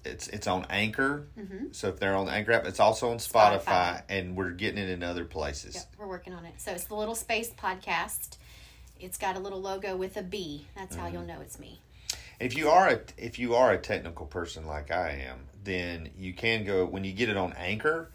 It's 0.05 0.29
it's 0.29 0.47
on 0.47 0.67
Anchor, 0.71 1.27
mm-hmm. 1.39 1.67
so 1.73 1.89
if 1.89 1.99
they're 1.99 2.17
on 2.17 2.27
the 2.27 2.33
Anchor 2.33 2.53
app, 2.53 2.65
it's 2.65 2.81
also 2.81 3.11
on 3.11 3.19
Spotify, 3.19 3.65
Spotify. 3.65 4.03
and 4.09 4.37
we're 4.37 4.51
getting 4.51 4.79
it 4.79 4.89
in 4.89 5.03
other 5.03 5.25
places. 5.25 5.75
Yep, 5.75 5.85
we're 5.99 6.07
working 6.07 6.33
on 6.33 6.47
it. 6.47 6.55
So 6.59 6.73
it's 6.73 6.85
the 6.85 6.95
Little 6.95 7.15
Space 7.15 7.53
Podcast. 7.53 8.39
It's 8.99 9.19
got 9.19 9.37
a 9.37 9.39
little 9.39 9.61
logo 9.61 9.97
with 9.97 10.17
a 10.17 10.23
B. 10.23 10.67
That's 10.75 10.97
how 10.97 11.07
you'll 11.07 11.23
mm-hmm. 11.23 11.29
know 11.29 11.41
it's 11.41 11.59
me. 11.59 11.81
If 12.39 12.57
you 12.57 12.71
are 12.71 12.89
a 12.89 13.01
if 13.19 13.39
you 13.39 13.55
are 13.55 13.73
a 13.73 13.79
technical 13.79 14.27
person 14.27 14.67
like 14.67 14.91
I 14.91 15.11
am, 15.29 15.41
then 15.63 16.11
you 16.17 16.33
can 16.33 16.65
go 16.65 16.87
when 16.87 17.05
you 17.05 17.13
get 17.13 17.29
it 17.29 17.37
on 17.37 17.53
Anchor, 17.53 18.11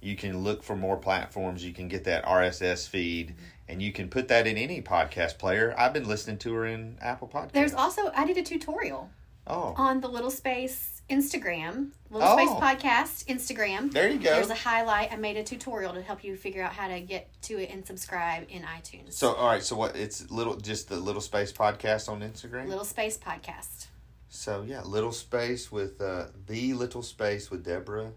you 0.00 0.16
can 0.16 0.38
look 0.38 0.62
for 0.64 0.76
more 0.76 0.96
platforms. 0.96 1.64
You 1.64 1.72
can 1.72 1.86
get 1.86 2.04
that 2.04 2.24
RSS 2.24 2.88
feed, 2.88 3.28
mm-hmm. 3.28 3.44
and 3.68 3.82
you 3.82 3.92
can 3.92 4.08
put 4.08 4.28
that 4.28 4.48
in 4.48 4.56
any 4.56 4.82
podcast 4.82 5.38
player. 5.38 5.74
I've 5.78 5.92
been 5.92 6.08
listening 6.08 6.38
to 6.38 6.54
her 6.54 6.66
in 6.66 6.98
Apple 7.00 7.28
Podcasts. 7.28 7.52
There's 7.52 7.74
also 7.74 8.10
I 8.14 8.26
did 8.26 8.36
a 8.36 8.42
tutorial 8.42 9.10
oh, 9.46 9.74
on 9.76 10.00
the 10.00 10.08
Little 10.08 10.30
Space 10.32 10.97
Instagram, 11.10 11.90
Little 12.10 12.28
Oh. 12.28 12.36
Space 12.36 12.50
Podcast 12.50 13.24
Instagram. 13.26 13.90
there 13.92 14.08
you 14.08 14.18
go. 14.18 14.34
There's 14.34 14.50
a 14.50 14.54
highlight. 14.54 15.12
I 15.12 15.16
made 15.16 15.36
a 15.36 15.44
tutorial 15.44 15.94
to 15.94 16.02
help 16.02 16.22
you 16.22 16.36
figure 16.36 16.62
out 16.62 16.72
how 16.72 16.88
to 16.88 17.00
get 17.00 17.30
to 17.42 17.58
it 17.62 17.70
and 17.70 17.86
subscribe 17.86 18.46
in 18.50 18.62
iTunes. 18.62 19.14
so 19.14 19.32
all 19.34 19.46
right, 19.48 19.62
so 19.62 19.74
what? 19.76 19.96
It's 19.96 20.30
little 20.30 20.56
just 20.56 20.88
the 20.88 20.96
Little 20.96 21.20
Space 21.22 21.52
podcast 21.52 22.08
on 22.08 22.20
Instagram. 22.20 22.66
Little 22.68 22.84
Space 22.84 23.16
Podcast. 23.18 23.86
So 24.28 24.62
yeah, 24.66 24.82
Little 24.82 25.12
Space 25.12 25.72
with 25.72 26.00
uh, 26.00 26.26
the 26.46 26.74
Little 26.74 27.02
Space 27.02 27.50
with 27.50 27.64
Deborah 27.64 28.12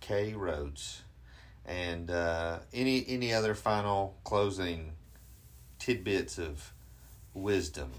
K 0.00 0.34
Rhodes, 0.34 1.02
and 1.64 2.10
uh, 2.10 2.58
any 2.74 3.04
any 3.08 3.32
other 3.32 3.54
final 3.54 4.18
closing 4.24 4.92
tidbits 5.78 6.38
of 6.38 6.72
wisdom 7.32 7.90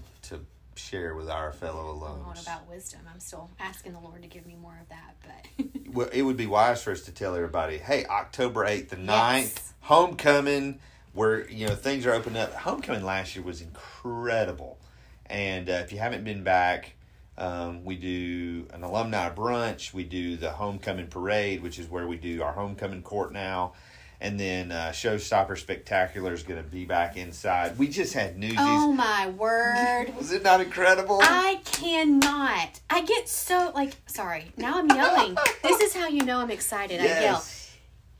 share 0.78 1.14
with 1.14 1.28
our 1.28 1.52
fellow 1.52 1.94
What 1.96 2.36
alums. 2.36 2.42
about 2.42 2.68
wisdom? 2.68 3.00
I'm 3.12 3.20
still 3.20 3.50
asking 3.58 3.92
the 3.92 4.00
Lord 4.00 4.22
to 4.22 4.28
give 4.28 4.46
me 4.46 4.56
more 4.60 4.78
of 4.80 4.88
that, 4.88 5.14
but 5.22 5.66
Well, 5.94 6.08
it 6.12 6.22
would 6.22 6.36
be 6.36 6.46
wise 6.46 6.82
for 6.82 6.92
us 6.92 7.02
to 7.02 7.12
tell 7.12 7.34
everybody, 7.34 7.78
hey, 7.78 8.04
October 8.06 8.64
eighth 8.64 8.92
and 8.92 9.08
9th, 9.08 9.40
Yes. 9.42 9.72
homecoming, 9.80 10.78
where 11.12 11.48
you 11.50 11.66
know 11.66 11.74
things 11.74 12.06
are 12.06 12.12
opening 12.14 12.40
up. 12.40 12.52
Homecoming 12.54 13.04
last 13.04 13.34
year 13.34 13.44
was 13.44 13.60
incredible, 13.60 14.78
and 15.26 15.68
uh, 15.68 15.72
if 15.72 15.92
you 15.92 15.98
haven't 15.98 16.24
been 16.24 16.42
back. 16.44 16.94
Um, 17.40 17.84
we 17.84 17.94
do 17.94 18.66
an 18.72 18.82
alumni 18.82 19.30
brunch. 19.30 19.94
We 19.94 20.02
do 20.02 20.36
the 20.36 20.50
homecoming 20.50 21.06
parade, 21.06 21.62
which 21.62 21.78
is 21.78 21.88
where 21.88 22.08
we 22.08 22.16
do 22.16 22.42
our 22.42 22.50
homecoming 22.50 23.02
court 23.02 23.32
now. 23.32 23.74
And 24.20 24.38
then 24.38 24.72
uh, 24.72 24.88
Showstopper 24.92 25.56
Spectacular 25.56 26.32
is 26.32 26.42
going 26.42 26.60
to 26.62 26.68
be 26.68 26.84
back 26.84 27.16
inside. 27.16 27.78
We 27.78 27.86
just 27.88 28.14
had 28.14 28.36
Newsies. 28.36 28.56
oh 28.58 28.92
my 28.92 29.28
word. 29.30 30.12
Was 30.16 30.32
it 30.32 30.42
not 30.42 30.60
incredible? 30.60 31.20
I 31.22 31.60
cannot. 31.64 32.80
I 32.90 33.02
get 33.04 33.28
so 33.28 33.70
like 33.74 33.92
sorry. 34.06 34.50
Now 34.56 34.78
I'm 34.78 34.88
yelling. 34.88 35.36
this 35.62 35.80
is 35.80 35.94
how 35.94 36.08
you 36.08 36.24
know 36.24 36.40
I'm 36.40 36.50
excited. 36.50 37.00
I 37.00 37.04
yell. 37.04 37.44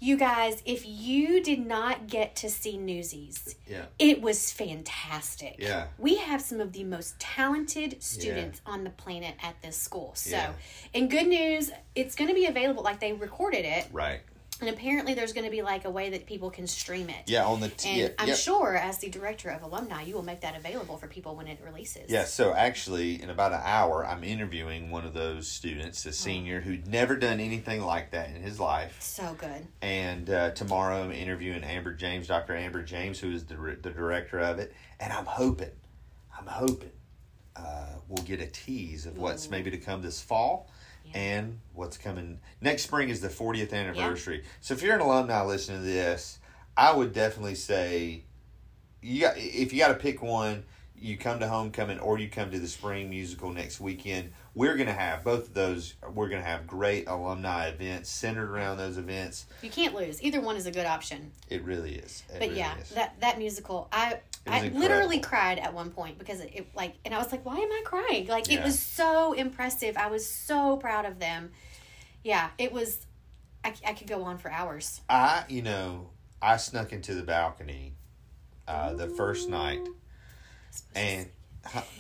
You 0.01 0.17
guys, 0.17 0.63
if 0.65 0.87
you 0.87 1.43
did 1.43 1.67
not 1.67 2.07
get 2.07 2.37
to 2.37 2.49
see 2.49 2.77
Newsies, 2.79 3.57
Yeah. 3.67 3.87
it 3.99 4.23
was 4.23 4.53
fantastic. 4.53 5.57
Yeah. 5.59 5.89
We 5.99 6.19
have 6.19 6.41
some 6.41 6.61
of 6.61 6.73
the 6.73 6.85
most 6.85 7.19
talented 7.19 8.01
students 8.01 8.61
on 8.65 8.85
the 8.85 8.91
planet 8.91 9.35
at 9.43 9.61
this 9.61 9.77
school. 9.77 10.13
So, 10.15 10.31
Yeah. 10.37 10.53
and 10.95 11.11
good 11.11 11.27
news, 11.27 11.73
it's 11.97 12.15
going 12.15 12.29
to 12.29 12.35
be 12.35 12.47
available. 12.47 12.85
Like 12.85 13.01
they 13.01 13.13
recorded 13.13 13.65
it, 13.65 13.89
Right. 13.93 14.21
And 14.61 14.71
apparently 14.71 15.15
there's 15.15 15.33
going 15.33 15.45
to 15.45 15.51
be 15.51 15.63
like 15.63 15.85
a 15.85 15.91
way 15.91 16.11
that 16.11 16.27
people 16.27 16.51
can 16.51 16.67
stream 16.67 17.09
it. 17.09 17.25
Yeah. 17.27 17.45
On 17.45 17.61
the 17.61 17.69
t- 17.69 17.89
And 17.89 17.99
yeah, 17.99 18.09
I'm 18.19 18.35
sure, 18.35 18.77
as 18.77 18.99
the 18.99 19.09
director 19.09 19.51
of 19.51 19.63
alumni, 19.63 20.03
you 20.03 20.15
will 20.15 20.25
make 20.25 20.41
that 20.41 20.57
available 20.57 20.97
for 20.97 21.07
people 21.07 21.37
when 21.37 21.47
it 21.47 21.61
releases. 21.65 22.11
Yeah, 22.11 22.25
so 22.25 22.53
actually, 22.55 23.23
in 23.23 23.31
about 23.31 23.53
an 23.53 23.61
hour, 23.63 24.05
I'm 24.05 24.25
interviewing 24.25 24.91
one 24.91 25.05
of 25.05 25.15
those 25.15 25.47
students, 25.47 26.05
a 26.07 26.13
senior 26.13 26.61
who'd 26.61 26.89
never 26.89 27.17
done 27.17 27.41
anything 27.41 27.83
like 27.83 28.11
that 28.11 28.31
in 28.31 28.43
his 28.43 28.59
life. 28.59 28.97
So 29.01 29.37
good. 29.39 29.67
And 29.81 30.29
uh, 30.29 30.51
tomorrow, 30.51 31.05
I'm 31.05 31.13
interviewing 31.13 31.63
Amber 31.63 31.93
James, 31.93 32.27
Dr. 32.27 32.57
Amber 32.57 32.83
James, 32.83 33.21
who 33.21 33.31
is 33.31 33.45
the, 33.45 33.55
the 33.81 33.91
director 33.91 34.41
of 34.41 34.59
it. 34.59 34.75
And 34.99 35.13
I'm 35.13 35.27
hoping, 35.27 35.71
I'm 36.37 36.47
hoping 36.47 36.91
uh, 37.55 37.87
we'll 38.09 38.25
get 38.25 38.41
a 38.41 38.47
tease 38.47 39.07
of 39.07 39.19
what's 39.19 39.51
maybe 39.51 39.71
to 39.71 39.79
come 39.79 40.03
this 40.03 40.21
fall. 40.21 40.71
And 41.15 41.61
what's 41.75 41.97
coming 41.99 42.41
next 42.61 42.83
spring 42.83 43.09
is 43.09 43.21
the 43.21 43.29
40th 43.29 43.73
anniversary. 43.73 44.45
So 44.61 44.75
if 44.75 44.83
you're 44.83 44.95
an 44.95 45.01
alumni 45.01 45.43
listening 45.43 45.81
to 45.81 45.85
this, 45.85 46.39
I 46.77 46.93
would 46.93 47.13
definitely 47.13 47.55
say 47.55 48.25
you 49.03 49.21
got 49.21 49.37
if 49.37 49.73
you 49.73 49.79
got 49.79 49.89
to 49.89 49.95
pick 49.95 50.23
one, 50.23 50.65
you 51.01 51.17
come 51.17 51.41
to 51.41 51.49
homecoming 51.49 51.99
or 51.99 52.19
you 52.19 52.29
come 52.29 52.51
to 52.51 52.59
the 52.59 52.67
spring 52.69 53.09
musical 53.11 53.53
next 53.53 53.81
weekend. 53.81 54.33
We're 54.55 54.77
gonna 54.77 54.93
have 54.93 55.25
both 55.25 55.49
of 55.49 55.55
those. 55.55 55.95
We're 56.13 56.29
gonna 56.29 56.43
have 56.43 56.67
great 56.67 57.09
alumni 57.09 57.69
events 57.69 58.11
centered 58.11 58.51
around 58.51 58.79
those 58.79 58.99
events. 58.99 59.47
You 59.63 59.71
can't 59.71 59.95
lose. 59.95 60.23
Either 60.23 60.41
one 60.41 60.57
is 60.57 60.67
a 60.67 60.71
good 60.71 60.87
option. 60.87 61.33
It 61.49 61.63
really 61.65 61.95
is. 61.95 62.23
It 62.29 62.33
But 62.39 62.49
really 62.49 62.59
yeah, 62.59 62.79
is. 62.79 62.91
that 62.91 63.21
that 63.21 63.39
musical, 63.39 63.89
I 63.93 64.21
I 64.47 64.57
incredible. 64.65 64.81
literally 64.81 65.21
cried 65.21 65.59
at 65.59 65.75
one 65.75 65.91
point 65.91 66.19
because 66.19 66.41
it, 66.41 66.51
it 66.55 66.69
like, 66.75 66.95
and 67.05 67.15
I 67.15 67.19
was 67.19 67.31
like, 67.31 67.45
why 67.45 67.57
am 67.57 67.71
I 67.71 67.83
crying? 67.85 68.27
Like 68.27 68.51
it 68.51 68.63
was 68.63 68.79
so 68.79 69.33
impressive. 69.35 69.97
I 69.97 70.09
was 70.09 70.27
so 70.27 70.77
proud 70.77 71.05
of 71.05 71.19
them. 71.19 71.51
Yeah, 72.25 72.51
it 72.59 72.73
was. 72.73 73.07
I, 73.65 73.75
I 73.87 73.93
could 73.93 74.07
go 74.07 74.23
on 74.23 74.39
for 74.39 74.51
hours. 74.51 75.01
I, 75.09 75.45
you 75.49 75.63
know, 75.63 76.11
I 76.41 76.57
snuck 76.57 76.93
into 76.93 77.15
the 77.15 77.23
balcony 77.25 77.95
uh, 78.67 78.95
the 78.95 79.09
first 79.09 79.49
night, 79.49 79.81
and 80.95 81.29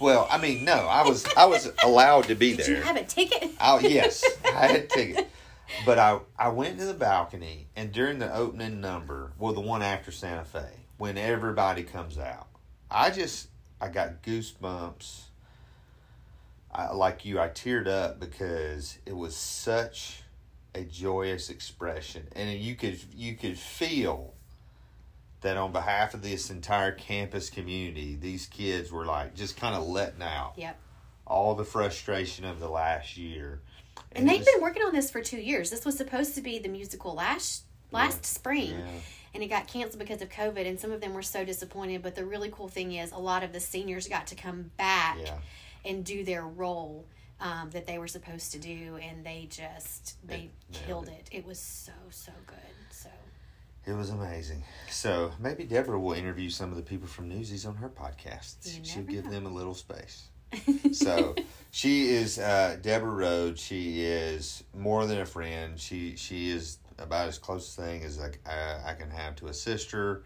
well, 0.00 0.26
I 0.30 0.38
mean, 0.38 0.64
no, 0.64 0.72
I 0.72 1.06
was 1.06 1.26
I 1.36 1.46
was 1.46 1.70
allowed 1.84 2.24
to 2.24 2.34
be 2.34 2.56
Did 2.56 2.66
there. 2.66 2.76
you 2.76 2.82
have 2.82 2.96
a 2.96 3.04
ticket? 3.04 3.50
Oh 3.60 3.78
yes, 3.82 4.24
I 4.44 4.66
had 4.66 4.76
a 4.76 4.86
ticket. 4.86 5.28
But 5.84 5.98
I 5.98 6.20
I 6.38 6.48
went 6.48 6.78
to 6.78 6.86
the 6.86 6.94
balcony 6.94 7.68
and 7.76 7.92
during 7.92 8.18
the 8.18 8.34
opening 8.34 8.80
number, 8.80 9.32
well 9.38 9.52
the 9.52 9.60
one 9.60 9.82
after 9.82 10.10
Santa 10.10 10.44
Fe, 10.44 10.66
when 10.96 11.18
everybody 11.18 11.82
comes 11.82 12.18
out, 12.18 12.48
I 12.90 13.10
just 13.10 13.48
I 13.80 13.88
got 13.88 14.22
goosebumps. 14.22 15.22
I, 16.70 16.92
like 16.92 17.24
you, 17.24 17.40
I 17.40 17.48
teared 17.48 17.88
up 17.88 18.20
because 18.20 18.98
it 19.06 19.16
was 19.16 19.34
such 19.34 20.22
a 20.74 20.82
joyous 20.84 21.50
expression, 21.50 22.28
and 22.32 22.58
you 22.58 22.74
could 22.74 22.98
you 23.14 23.34
could 23.34 23.58
feel 23.58 24.34
that 25.40 25.56
on 25.56 25.72
behalf 25.72 26.14
of 26.14 26.22
this 26.22 26.50
entire 26.50 26.92
campus 26.92 27.48
community, 27.50 28.16
these 28.20 28.46
kids 28.46 28.90
were 28.90 29.06
like 29.06 29.34
just 29.34 29.56
kind 29.56 29.74
of 29.76 29.86
letting 29.86 30.22
out 30.22 30.54
Yep. 30.56 30.76
all 31.26 31.54
the 31.54 31.64
frustration 31.64 32.44
of 32.44 32.58
the 32.60 32.68
last 32.68 33.16
year. 33.16 33.60
And 34.12 34.26
it 34.26 34.30
they've 34.30 34.40
was- 34.40 34.48
been 34.48 34.62
working 34.62 34.82
on 34.82 34.92
this 34.94 35.10
for 35.10 35.22
two 35.22 35.40
years. 35.40 35.70
This 35.70 35.84
was 35.84 35.96
supposed 35.96 36.34
to 36.34 36.40
be 36.40 36.58
the 36.58 36.68
musical 36.68 37.14
last 37.14 37.64
last 37.92 38.24
spring. 38.26 38.70
Yeah. 38.78 38.86
and 39.34 39.42
it 39.42 39.48
got 39.48 39.66
canceled 39.68 39.98
because 39.98 40.20
of 40.22 40.28
COVID. 40.30 40.66
And 40.66 40.80
some 40.80 40.90
of 40.90 41.00
them 41.02 41.12
were 41.14 41.22
so 41.22 41.44
disappointed. 41.44 42.02
But 42.02 42.14
the 42.16 42.24
really 42.24 42.50
cool 42.50 42.66
thing 42.68 42.92
is, 42.94 43.12
a 43.12 43.18
lot 43.18 43.42
of 43.44 43.52
the 43.52 43.60
seniors 43.60 44.08
got 44.08 44.26
to 44.28 44.34
come 44.34 44.70
back 44.78 45.18
Yeah. 45.22 45.38
and 45.84 46.02
do 46.04 46.24
their 46.24 46.42
role 46.46 47.04
um, 47.40 47.70
that 47.70 47.86
they 47.86 47.98
were 47.98 48.08
supposed 48.08 48.50
to 48.52 48.58
do, 48.58 48.98
and 49.00 49.24
they 49.24 49.46
just 49.50 50.16
they 50.26 50.36
nailed 50.72 50.86
killed 50.86 51.08
it. 51.08 51.28
it. 51.30 51.38
it. 51.38 51.46
was 51.46 51.58
so 51.60 51.92
so 52.10 52.32
good. 52.46 52.56
It 53.88 53.96
was 53.96 54.10
amazing. 54.10 54.62
So 54.90 55.32
maybe 55.40 55.64
Deborah 55.64 55.98
will 55.98 56.12
interview 56.12 56.50
some 56.50 56.70
of 56.70 56.76
the 56.76 56.82
people 56.82 57.08
from 57.08 57.26
Newsies 57.26 57.64
on 57.64 57.74
her 57.76 57.88
podcast. 57.88 58.56
She'll 58.82 59.02
give 59.02 59.24
know. 59.24 59.30
them 59.30 59.46
a 59.46 59.48
little 59.48 59.72
space. 59.72 60.28
so 60.92 61.34
she 61.70 62.10
is 62.10 62.38
uh, 62.38 62.76
Deborah 62.82 63.10
Rhodes. 63.10 63.62
She 63.62 64.02
is 64.02 64.62
more 64.76 65.06
than 65.06 65.20
a 65.20 65.26
friend. 65.26 65.80
She 65.80 66.16
she 66.16 66.50
is 66.50 66.78
about 66.98 67.28
as 67.28 67.38
close 67.38 67.78
a 67.78 67.82
thing 67.82 68.02
as 68.02 68.20
I, 68.20 68.32
I, 68.46 68.90
I 68.90 68.94
can 68.94 69.10
have 69.10 69.36
to 69.36 69.46
a 69.46 69.54
sister, 69.54 70.22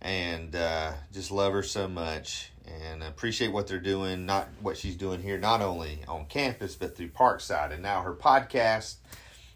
and 0.00 0.56
uh, 0.56 0.92
just 1.12 1.30
love 1.30 1.52
her 1.52 1.62
so 1.62 1.86
much 1.86 2.50
and 2.66 3.04
appreciate 3.04 3.52
what 3.52 3.68
they're 3.68 3.78
doing. 3.78 4.26
Not 4.26 4.48
what 4.60 4.76
she's 4.76 4.96
doing 4.96 5.22
here, 5.22 5.38
not 5.38 5.60
only 5.60 6.00
on 6.08 6.26
campus 6.26 6.74
but 6.74 6.96
through 6.96 7.10
Parkside, 7.10 7.72
and 7.72 7.84
now 7.84 8.02
her 8.02 8.14
podcast. 8.14 8.96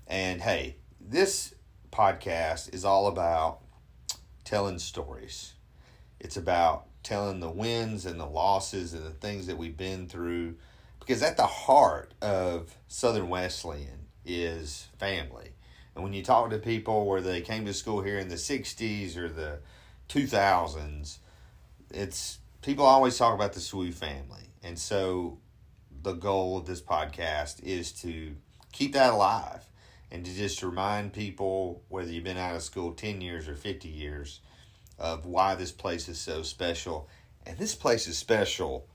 And 0.07 0.41
hey, 0.41 0.77
this 1.01 1.55
podcast 1.95 2.75
is 2.75 2.85
all 2.85 3.07
about 3.07 3.61
telling 4.45 4.79
stories. 4.79 5.53
It's 6.19 6.37
about 6.37 6.87
telling 7.05 7.39
the 7.41 7.51
wins 7.51 8.05
and 8.05 8.19
the 8.19 8.27
losses 8.27 8.95
and 8.95 9.05
the 9.05 9.11
things 9.11 9.47
that 9.47 9.57
we've 9.57 9.77
been 9.77 10.09
through. 10.09 10.57
Because 10.99 11.23
at 11.23 11.37
the 11.37 11.47
heart 11.47 12.13
of 12.21 12.77
Southern 12.89 13.29
Wesleyan 13.29 14.07
is 14.25 14.89
family. 14.99 15.53
And 15.95 16.03
when 16.03 16.13
you 16.13 16.23
talk 16.25 16.51
to 16.51 16.59
people 16.59 17.07
where 17.07 17.21
they 17.21 17.41
came 17.41 17.65
to 17.67 17.75
school 17.75 18.03
here 18.03 18.19
in 18.19 18.29
the 18.29 18.35
60s 18.35 19.17
or 19.17 19.29
the 19.29 19.61
2000s, 20.09 21.19
it's 21.91 22.39
people 22.63 22.85
always 22.85 23.17
talk 23.17 23.35
about 23.35 23.53
the 23.53 23.61
SWU 23.61 23.95
family. 23.95 24.51
And 24.65 24.79
so 24.79 25.39
the 26.03 26.15
goal 26.15 26.59
of 26.59 26.67
this 26.67 26.81
podcast 26.81 27.63
is 27.63 27.93
to 27.93 28.35
keep 28.73 28.95
that 28.95 29.13
alive 29.13 29.65
and 30.15 30.25
to 30.25 30.33
just 30.33 30.63
remind 30.63 31.13
people, 31.13 31.83
whether 31.89 32.09
you've 32.09 32.23
been 32.23 32.39
out 32.39 32.55
of 32.55 32.63
school 32.63 32.93
10 32.93 33.21
years 33.21 33.49
or 33.49 33.57
50 33.57 33.89
years, 33.89 34.39
of 34.97 35.27
why 35.27 35.57
this 35.57 35.73
place 35.73 36.09
is 36.09 36.21
so 36.21 36.45
special. 36.45 37.09
And 37.45 37.59
this 37.59 37.75
place 37.75 38.07
is 38.07 38.17
special 38.17 38.87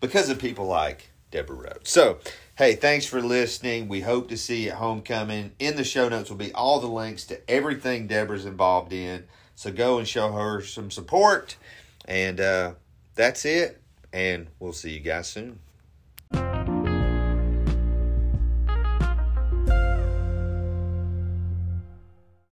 because 0.00 0.30
of 0.30 0.38
people 0.38 0.66
like 0.66 1.10
Deborah 1.32 1.56
Rhodes. 1.56 1.90
So, 1.90 2.20
hey, 2.56 2.76
thanks 2.76 3.06
for 3.06 3.20
listening. 3.20 3.88
We 3.88 4.02
hope 4.02 4.28
to 4.28 4.36
see 4.36 4.66
you 4.66 4.70
at 4.70 4.76
homecoming. 4.76 5.50
In 5.58 5.74
the 5.74 5.82
show 5.82 6.08
notes 6.08 6.30
will 6.30 6.36
be 6.36 6.52
all 6.52 6.78
the 6.78 6.86
links 6.86 7.24
to 7.24 7.50
everything 7.50 8.06
Deborah's 8.06 8.46
involved 8.46 8.92
in. 8.92 9.24
So 9.56 9.72
go 9.72 9.98
and 9.98 10.06
show 10.06 10.30
her 10.30 10.62
some 10.62 10.92
support. 10.92 11.56
And 12.04 12.38
uh, 12.38 12.74
that's 13.16 13.44
it. 13.44 13.82
And 14.12 14.46
we'll 14.60 14.72
see 14.72 14.92
you 14.92 15.00
guys 15.00 15.26
soon. 15.26 15.58